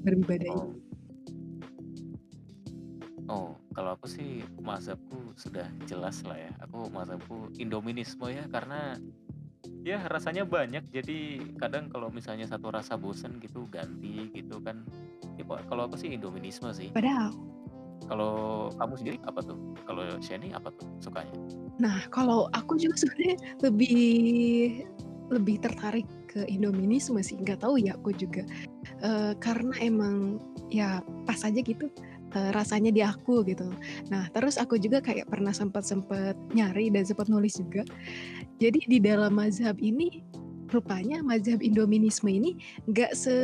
[0.00, 0.56] beribadah Oh.
[0.56, 0.80] ini.
[3.26, 6.52] Oh, kalau aku sih mazhabku sudah jelas lah ya.
[6.62, 8.94] Aku mazhabku Indominisme ya karena
[9.86, 14.82] ya rasanya banyak jadi kadang kalau misalnya satu rasa bosen gitu ganti gitu kan.
[15.36, 16.90] Ya kalau aku sih Indominisme sih.
[16.94, 17.34] Padahal,
[18.06, 19.58] Kalau kamu sendiri apa tuh?
[19.82, 21.34] Kalau Shani apa tuh sukanya?
[21.76, 23.36] nah kalau aku juga sebenarnya
[23.66, 24.00] lebih
[25.34, 27.34] lebih tertarik ke Indominisme sih.
[27.42, 28.46] Nggak tahu ya aku juga.
[29.02, 30.38] Eh, karena emang
[30.70, 31.90] ya pas aja gitu
[32.34, 33.68] eh, rasanya di aku gitu.
[34.10, 37.86] Nah terus aku juga kayak pernah sempat-sempat nyari dan sempat nulis juga.
[38.58, 40.24] Jadi di dalam mazhab ini
[40.70, 42.58] rupanya mazhab Indominisme ini
[42.90, 43.34] nggak se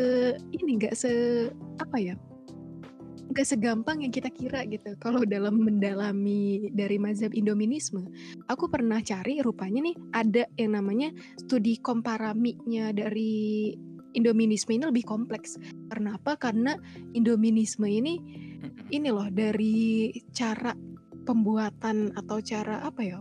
[0.51, 1.13] ini nggak se
[1.79, 2.15] apa ya
[3.33, 4.93] nggak segampang yang kita kira gitu.
[5.01, 8.05] Kalau dalam mendalami dari mazhab Indominisme,
[8.53, 11.09] aku pernah cari rupanya nih ada yang namanya
[11.41, 13.73] studi komparaminya dari
[14.13, 15.57] Indominisme ini lebih kompleks.
[15.89, 16.37] Karena apa?
[16.37, 16.77] Karena
[17.17, 18.21] Indominisme ini
[18.91, 20.75] ini loh dari cara
[21.23, 23.19] pembuatan atau cara apa ya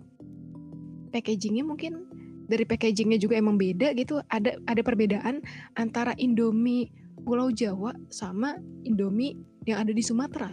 [1.12, 2.08] packagingnya mungkin
[2.52, 4.20] dari packagingnya juga emang beda gitu.
[4.28, 5.40] Ada ada perbedaan
[5.80, 6.92] antara Indomie
[7.24, 10.52] Pulau Jawa sama Indomie yang ada di Sumatera.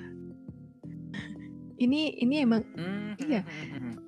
[1.79, 3.43] Ini ini emang Hmm, Iya.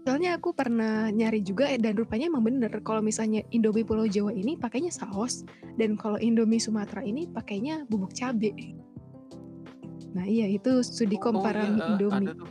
[0.03, 4.59] soalnya aku pernah nyari juga dan rupanya emang bener kalau misalnya Indomie Pulau Jawa ini
[4.59, 5.47] pakainya saus
[5.79, 8.51] dan kalau Indomie Sumatera ini pakainya bubuk cabe
[10.11, 12.19] nah iya itu studi Oh, komparami iya, eh, Indomie.
[12.27, 12.51] ada tuh.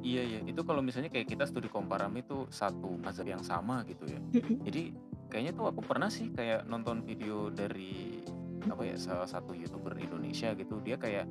[0.00, 4.08] Iya iya, itu kalau misalnya kayak kita studi komparami itu satu mazhab yang sama gitu
[4.08, 4.18] ya.
[4.66, 4.96] Jadi
[5.28, 8.24] kayaknya tuh aku pernah sih kayak nonton video dari
[8.64, 10.80] apa ya salah satu youtuber Indonesia gitu.
[10.80, 11.28] Dia kayak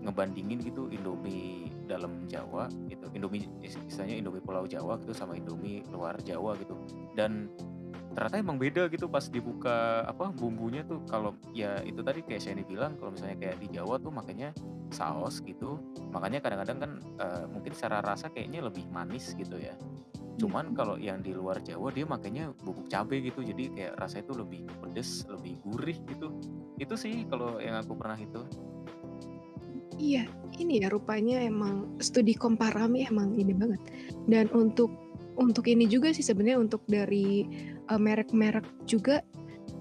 [0.00, 3.04] ngebandingin gitu Indomie dalam Jawa gitu.
[3.12, 6.72] Indomie istilahnya Indomie Pulau Jawa gitu sama Indomie luar Jawa gitu.
[7.14, 7.52] Dan
[8.16, 12.64] ternyata emang beda gitu pas dibuka apa bumbunya tuh kalau ya itu tadi kayak Shani
[12.64, 14.56] bilang kalau misalnya kayak di Jawa tuh makanya
[14.88, 15.76] saus gitu.
[16.16, 19.76] Makanya kadang-kadang kan eh, mungkin secara rasa kayaknya lebih manis gitu ya.
[20.40, 23.44] Cuman kalau yang di luar Jawa dia makanya bubuk cabai gitu.
[23.44, 26.32] Jadi kayak rasanya itu lebih pedes lebih gurih gitu.
[26.80, 28.40] Itu sih kalau yang aku pernah itu
[29.96, 30.28] Iya,
[30.60, 33.80] ini ya rupanya emang studi komparami emang ini banget.
[34.28, 34.92] Dan untuk
[35.40, 37.48] untuk ini juga sih sebenarnya untuk dari
[37.88, 39.22] uh, merek-merek juga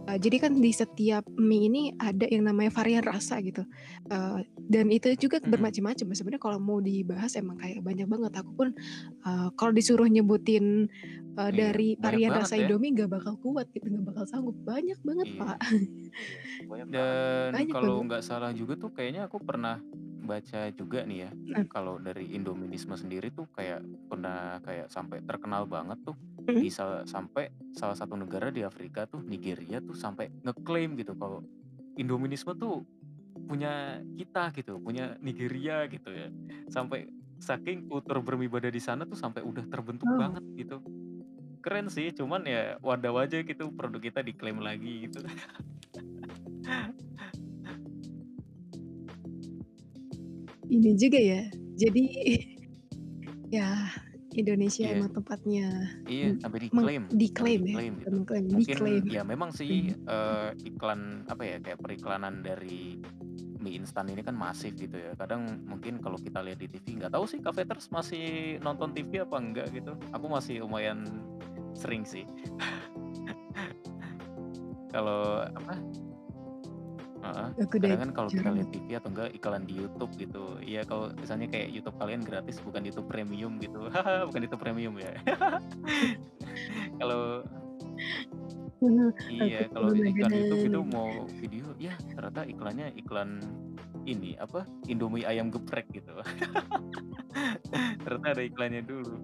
[0.05, 3.65] Uh, jadi kan di setiap mie ini ada yang namanya varian rasa gitu,
[4.13, 4.37] uh,
[4.69, 6.13] dan itu juga bermacam-macam.
[6.13, 8.37] Sebenarnya kalau mau dibahas emang kayak banyak banget.
[8.37, 8.69] Aku pun
[9.25, 10.93] uh, kalau disuruh nyebutin
[11.41, 12.69] uh, Iya, dari varian rasa ya.
[12.69, 14.53] Indomie nggak bakal kuat gitu, nggak bakal sanggup.
[14.61, 15.41] Banyak banget Iya.
[15.41, 15.57] pak.
[16.69, 19.81] banyak Dan Banyak kalau nggak salah juga tuh kayaknya aku pernah
[20.25, 21.65] baca juga nih ya, Nah.
[21.65, 26.59] kalau dari Indominisme sendiri tuh kayak pernah kayak sampai terkenal banget tuh Mhm.
[26.59, 31.45] di sa- sampai salah satu negara di Afrika tuh Nigeria tuh sampai ngeklaim gitu kalau
[31.95, 32.83] Indominisme tuh
[33.45, 36.27] punya kita gitu, punya Nigeria gitu ya.
[36.67, 37.05] Sampai
[37.37, 40.17] saking kultur beribadah di sana tuh sampai udah terbentuk Oh.
[40.17, 40.77] banget gitu.
[41.59, 45.19] Keren sih, cuman ya wadah aja gitu produk kita diklaim lagi gitu.
[50.65, 51.41] Ini juga ya.
[51.75, 52.03] Jadi
[53.55, 53.69] ya
[54.35, 54.99] Indonesia Iya.
[54.99, 55.67] emang tempatnya
[56.03, 58.09] Iya, sampai diklaim, diklaim ya, diklaim gitu.
[58.11, 59.03] mengklaim, Mungkin diklaim.
[59.07, 60.11] ya memang sih Hmm.
[60.11, 62.99] eh, iklan apa ya kayak periklanan dari
[63.55, 65.15] mie instan ini kan masif gitu ya.
[65.15, 69.39] Kadang mungkin kalau kita lihat di TV nggak tahu sih Cafeters masih nonton TV apa
[69.39, 69.95] enggak gitu.
[70.11, 71.07] Aku masih lumayan
[71.73, 72.27] sering sih.
[74.93, 75.79] kalau apa?
[77.57, 80.43] Aku udah Kadang kan kalau kita lihat TV atau enggak iklan di YouTube gitu.
[80.61, 83.89] Iya kalau misalnya kayak YouTube kalian gratis bukan YouTube premium gitu.
[84.29, 85.11] Bukan YouTube premium ya.
[87.01, 87.41] kalau
[89.31, 90.29] iya kalau iklan.
[90.29, 91.09] YouTube itu mau
[91.41, 93.41] video ya ternyata iklannya iklan
[94.05, 96.13] ini apa Indomie ayam geprek gitu.
[98.05, 99.17] ternyata ada iklannya dulu.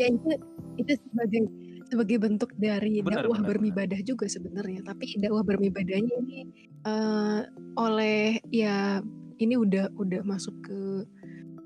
[0.00, 0.30] Ya itu
[0.78, 1.50] itu sebagai
[1.88, 4.84] sebagai bentuk dari Benar, dakwah benar, beribadah juga sebenarnya.
[4.84, 6.40] Tapi dakwah beribadahnya ini
[6.84, 7.40] eh,
[7.76, 9.00] oleh ya
[9.38, 10.78] ini udah udah masuk ke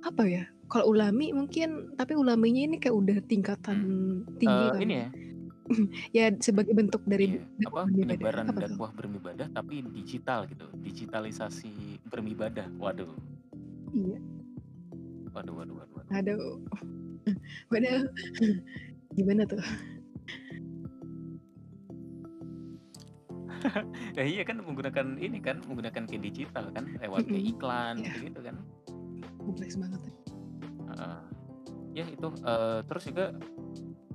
[0.06, 0.44] apa ya?
[0.72, 3.78] Kalau ulami mungkin, tapi ulaminya ini kayak udah tingkatan
[4.40, 4.80] tinggi Eh, kan.
[4.80, 5.08] ini ya
[6.16, 12.66] Ya sebagai bentuk dari Iya, dakwah apa penyebaran dakwah beribadah tapi digital gitu, digitalisasi beribadah.
[12.80, 13.10] Waduh,
[13.92, 14.18] Iya.
[15.32, 15.94] waduh, waduh, waduh.
[15.96, 16.12] waduh.
[16.18, 16.42] Aduh.
[17.70, 18.02] Waduh.
[19.14, 19.62] Gimana tuh?
[24.18, 27.52] Ya iya kan menggunakan ini kan, menggunakan kayak digital kan, lewat kayak Mm-mm.
[27.56, 28.12] iklan Iya.
[28.28, 28.56] gitu kan.
[29.38, 30.00] Kompleks banget.
[30.02, 30.12] ya.
[30.92, 31.20] Heeh.
[31.92, 33.36] ya itu eh, terus juga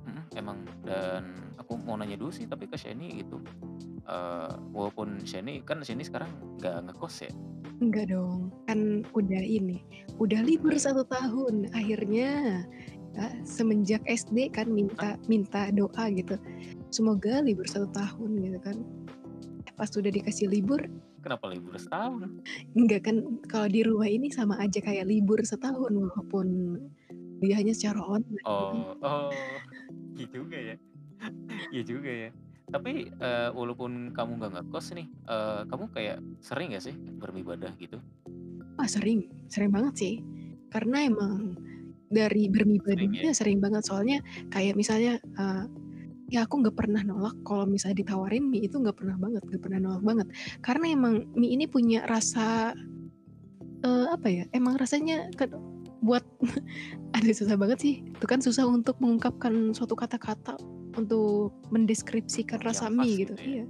[0.02, 3.38] mm, emang dan aku mau nanya dulu sih tapi ke Shani gitu.
[4.02, 7.32] Eh, walaupun Shani kan Shani sekarang nggak ngekos ya.
[7.78, 9.78] Enggak dong, kan udah ini,
[10.18, 10.86] udah libur Udah ya?
[10.90, 11.70] satu tahun.
[11.70, 12.30] Akhirnya
[13.14, 16.34] ya, semenjak SD kan minta minta doa gitu.
[16.90, 18.76] Semoga libur satu tahun gitu kan.
[19.78, 20.82] Pas sudah dikasih libur,
[21.22, 22.42] Kenapa libur setahun?
[22.74, 23.16] enggak kan
[23.46, 26.46] kalau di rumah ini sama aja kayak libur setahun walaupun
[27.38, 28.42] dia hanya secara online.
[28.42, 28.50] gitu.
[28.50, 29.30] Oh, oh,
[30.18, 30.76] iya juga ya.
[31.70, 32.30] Iya juga ya.
[32.68, 38.02] Tapi eh, walaupun kamu nggak ngekos nih, eh, kamu kayak sering gak sih beribadah gitu?
[38.74, 40.14] Wah sering, sering banget sih.
[40.74, 41.54] Karena emang
[42.10, 43.36] dari beribadahnya ya?
[43.36, 43.86] sering banget.
[43.86, 44.18] Soalnya
[44.50, 45.64] kayak misalnya, eh,
[46.28, 49.78] ya aku nggak pernah nolak kalau misalnya ditawarin mie itu nggak pernah banget, nggak pernah
[49.80, 50.26] nolak banget.
[50.60, 52.76] Karena emang mie ini punya rasa,
[53.82, 54.44] eh, apa ya?
[54.52, 55.56] Emang rasanya kan
[56.04, 56.22] buat,
[57.16, 57.94] aduh susah banget sih.
[58.04, 60.60] Itu kan susah untuk mengungkapkan suatu kata-kata
[61.00, 63.34] untuk mendeskripsikan rasa pas mie gitu gitu.
[63.40, 63.48] ya?
[63.48, 63.64] Iya.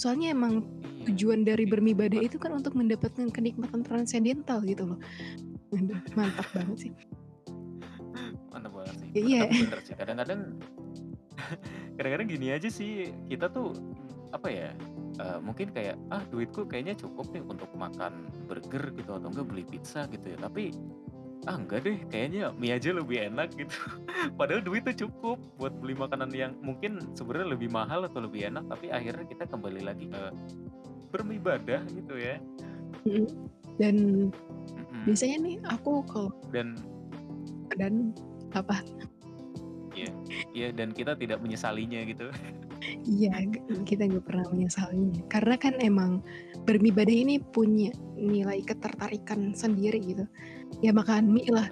[0.00, 0.64] Soalnya emang
[1.04, 2.28] tujuan dari Iya, beribadah bener.
[2.32, 4.98] itu kan untuk mendapatkan kenikmatan transendental gitu loh.
[6.16, 6.92] Mantap banget sih.
[8.50, 9.08] Mantap banget sih.
[9.14, 9.42] Ya, iya.
[9.94, 10.58] Kadang-kadang,
[11.96, 13.12] kadang-kadang gini aja sih.
[13.28, 13.74] Kita tuh
[14.30, 14.70] apa ya?
[15.20, 19.64] eh, mungkin kayak ah duitku kayaknya cukup nih untuk makan burger gitu atau enggak beli
[19.68, 20.38] pizza gitu ya.
[20.40, 20.72] Tapi
[21.48, 23.76] ah enggak deh, kayaknya mie aja lebih enak gitu.
[24.38, 28.68] Padahal duit tuh cukup buat beli makanan yang mungkin sebenarnya lebih mahal atau lebih enak,
[28.68, 30.22] tapi akhirnya kita kembali lagi ke
[31.10, 32.36] beribadah gitu ya.
[33.80, 34.28] Dan
[34.76, 35.02] Mm-mm.
[35.08, 36.76] biasanya nih aku kalau Dan
[37.80, 38.12] dan
[38.52, 38.84] apa?
[40.56, 42.28] Ya dan kita tidak menyesalinya gitu.
[43.04, 43.44] Iya,
[43.84, 45.22] kita nggak pernah menyesalinya.
[45.28, 46.24] Karena kan emang
[46.64, 50.24] beribadah ini punya nilai ketertarikan sendiri gitu.
[50.80, 51.68] Ya makan mie lah.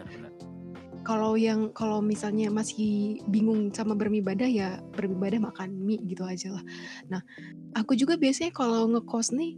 [1.06, 6.64] Kalau yang kalau misalnya masih bingung sama beribadah ya beribadah makan mie gitu aja lah.
[7.08, 7.24] Nah,
[7.72, 9.56] aku juga biasanya kalau ngekos nih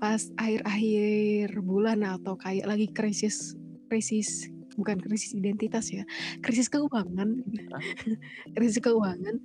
[0.00, 3.52] pas akhir-akhir bulan atau kayak lagi krisis
[3.92, 4.48] krisis
[4.80, 6.08] bukan krisis identitas ya,
[6.40, 7.44] krisis keuangan.
[8.56, 9.36] Krisis keuangan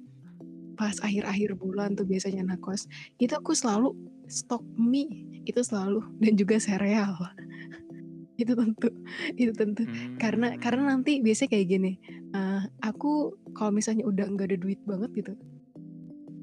[0.80, 2.88] pas akhir-akhir bulan tuh biasanya ngekos.
[3.20, 3.96] Itu aku selalu
[4.32, 7.14] stok mie itu selalu dan juga sereal.
[8.42, 8.90] itu tentu
[9.40, 9.84] itu tentu
[10.20, 10.92] karena karena Hmm.
[11.00, 11.92] nanti biasanya kayak gini
[12.36, 15.34] eh, aku kalau misalnya udah nggak ada duit banget gitu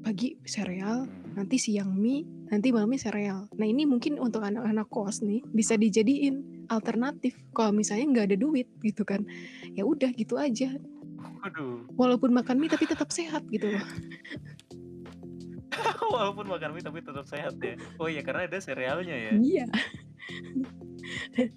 [0.03, 1.39] pagi sereal, Hmm.
[1.39, 3.49] nanti siang mie, nanti malamnya sereal.
[3.57, 7.33] Nah ini mungkin untuk anak-anak kos nih bisa dijadiin alternatif.
[7.51, 9.25] Kalau misalnya nggak ada duit gitu kan,
[9.73, 10.69] ya udah gitu aja.
[11.41, 13.83] Waduh, Walaupun makan mie tapi tetap sehat gitu loh.
[16.13, 17.73] walaupun makan mie tapi tetap sehat ya.
[17.97, 19.33] Oh iya karena ada serealnya ya.
[19.33, 19.65] Iya.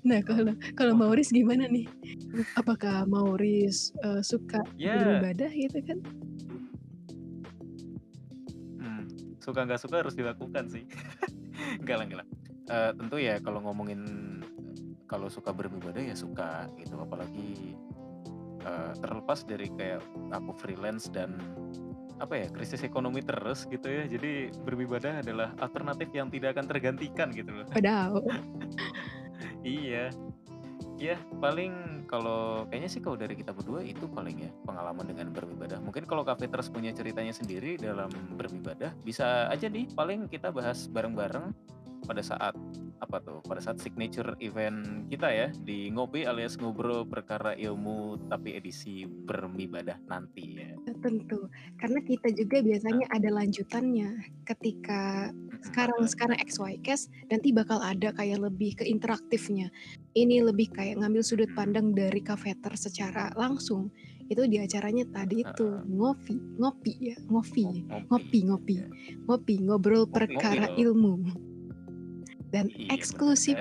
[0.03, 1.15] Nah kalau kalau Waduh.
[1.15, 1.87] Mauris gimana nih?
[2.57, 4.97] Apakah Mauris eh, suka Ya.
[4.97, 5.99] beribadah gitu kan?
[9.47, 10.83] Suka nggak suka harus dilakukan sih.
[11.81, 12.29] Enggak lah, enggak lah.
[12.67, 14.03] Eh, tentu ya kalau ngomongin
[15.07, 17.79] kalau suka beribadah ya suka gitu, apalagi
[18.67, 20.03] eh, terlepas dari kayak
[20.35, 21.39] aku freelance dan
[22.19, 24.11] apa ya krisis ekonomi terus gitu ya.
[24.11, 27.67] Jadi beribadah adalah alternatif yang tidak akan tergantikan gitu loh.
[27.71, 28.19] Padahal
[29.63, 30.15] Iya.
[30.97, 35.77] Ya, paling kalau kayaknya sih kalau dari kita berdua itu paling ya pengalaman dengan beribadah.
[35.83, 40.89] Mungkin kalau Cafe Terus punya ceritanya sendiri dalam beribadah, bisa aja nih paling kita bahas
[40.89, 41.53] bareng-bareng
[42.07, 42.55] pada saat
[43.03, 43.45] apa tuh?
[43.45, 50.01] Pada saat signature event kita ya di ngopi alias ngobrol perkara ilmu tapi edisi beribadah
[50.09, 50.73] nanti ya.
[51.05, 54.11] tentu karena kita juga biasanya ada lanjutannya
[54.49, 55.31] ketika
[55.67, 59.69] sekarang sekarang XY Cast nanti bakal ada kayak lebih ke interaktifnya.
[60.15, 63.91] Ini lebih kayak ngambil sudut pandang dari kafeter secara langsung.
[64.27, 67.63] Itu di acaranya tadi itu ngopi, ngopi ya, ngopi,
[68.11, 68.87] ngopi, ngopi, Ya.
[69.27, 71.23] ngopi, ngobrol Ngopi, perkara ilmu.
[72.51, 73.59] Dan Iya, eksklusif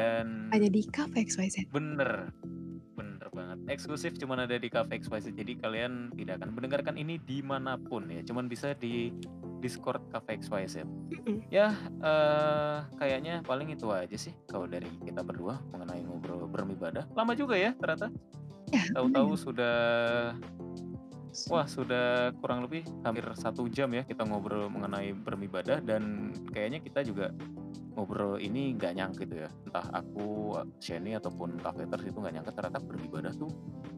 [0.53, 1.70] hanya di Cafe XYZ.
[1.74, 2.30] Bener,
[3.26, 3.57] bener banget.
[3.73, 5.34] Eksklusif cuman ada di Cafe XYZ.
[5.34, 8.21] Jadi kalian tidak akan mendengarkan ini di mana pun ya.
[8.21, 9.09] Cuman bisa di
[9.65, 10.86] Discord Cafe XYZ.
[10.86, 11.41] Mm-mm.
[11.49, 11.73] Ya,
[12.05, 17.09] eh, kayaknya paling itu aja sih kalau dari kita berdua mengenai ngobrol beribadah.
[17.17, 18.13] Lama juga ya ternyata.
[18.69, 19.78] Ya, Tahu-tahu sudah,
[21.49, 27.01] wah sudah kurang lebih hampir satu jam ya kita ngobrol mengenai beribadah dan kayaknya kita
[27.01, 27.34] juga
[27.96, 32.80] ngobrol ini nggak nyangka gitu ya entah aku Shani ataupun Kafeters itu nggak nyangka ternyata
[32.84, 33.52] beribadah tuh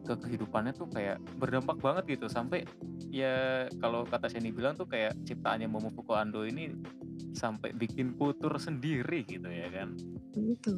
[0.06, 2.64] ke kehidupannya tuh kayak berdampak banget gitu sampai
[3.10, 6.72] ya kalau kata Shani bilang tuh kayak ciptaannya Momofuku Ando ini
[7.34, 9.98] sampai bikin kultur sendiri gitu ya kan
[10.32, 10.76] Tentu.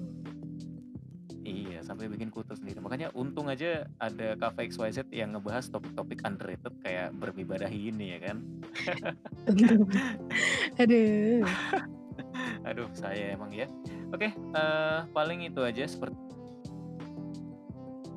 [1.40, 2.84] Iya, sampai bikin kultur sendiri.
[2.84, 8.36] Makanya untung aja ada Cafe XYZ yang ngebahas topik-topik underrated kayak beribadah ini ya kan.
[9.48, 9.88] Tentu.
[10.80, 11.42] Aduh.
[12.70, 13.66] Aduh, saya emang ya.
[14.14, 16.30] Oke, eh, paling itu aja seperti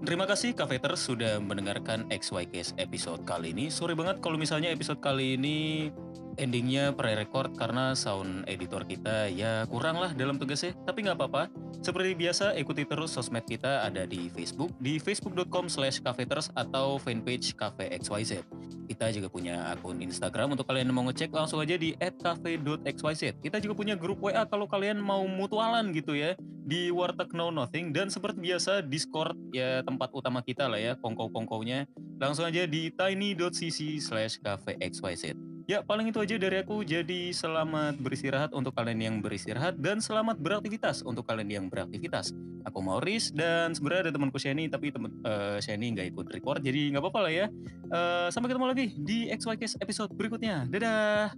[0.04, 3.72] Terima kasih Kafeter sudah mendengarkan XYKS episode kali ini.
[3.72, 5.88] Sorry banget kalau misalnya episode kali ini
[6.36, 10.76] endingnya pre-record karena sound editor kita ya kurang lah dalam tugasnya.
[10.84, 11.47] Tapi nggak apa-apa.
[11.84, 17.51] Seperti biasa, ikuti terus sosmed kita ada di Facebook, di facebook.com slash kafeters atau fanpage
[17.59, 18.39] Cafe XYZ.
[18.88, 23.36] Kita juga punya akun Instagram untuk kalian yang mau ngecek langsung aja di @cafe.xyz.
[23.43, 27.91] Kita juga punya grup WA kalau kalian mau mutualan gitu ya di Warteg Know Nothing
[27.91, 31.84] dan seperti biasa Discord ya tempat utama kita lah ya kongkow-kongkownya
[32.15, 36.84] langsung aja di tiny.cc slash xyz ya paling itu aja dari aku.
[36.84, 42.36] Jadi selamat beristirahat untuk kalian yang beristirahat dan selamat beraktivitas untuk kalian yang beraktivitas.
[42.68, 46.95] Aku Maurice dan sebenarnya ada temanku Shani tapi temen eh, Shani nggak ikut record jadi
[46.95, 47.45] nggak apa-apa lah ya.
[47.91, 50.68] Eh, sampai ketemu lagi di XYKS episode berikutnya.
[50.68, 51.32] Dadah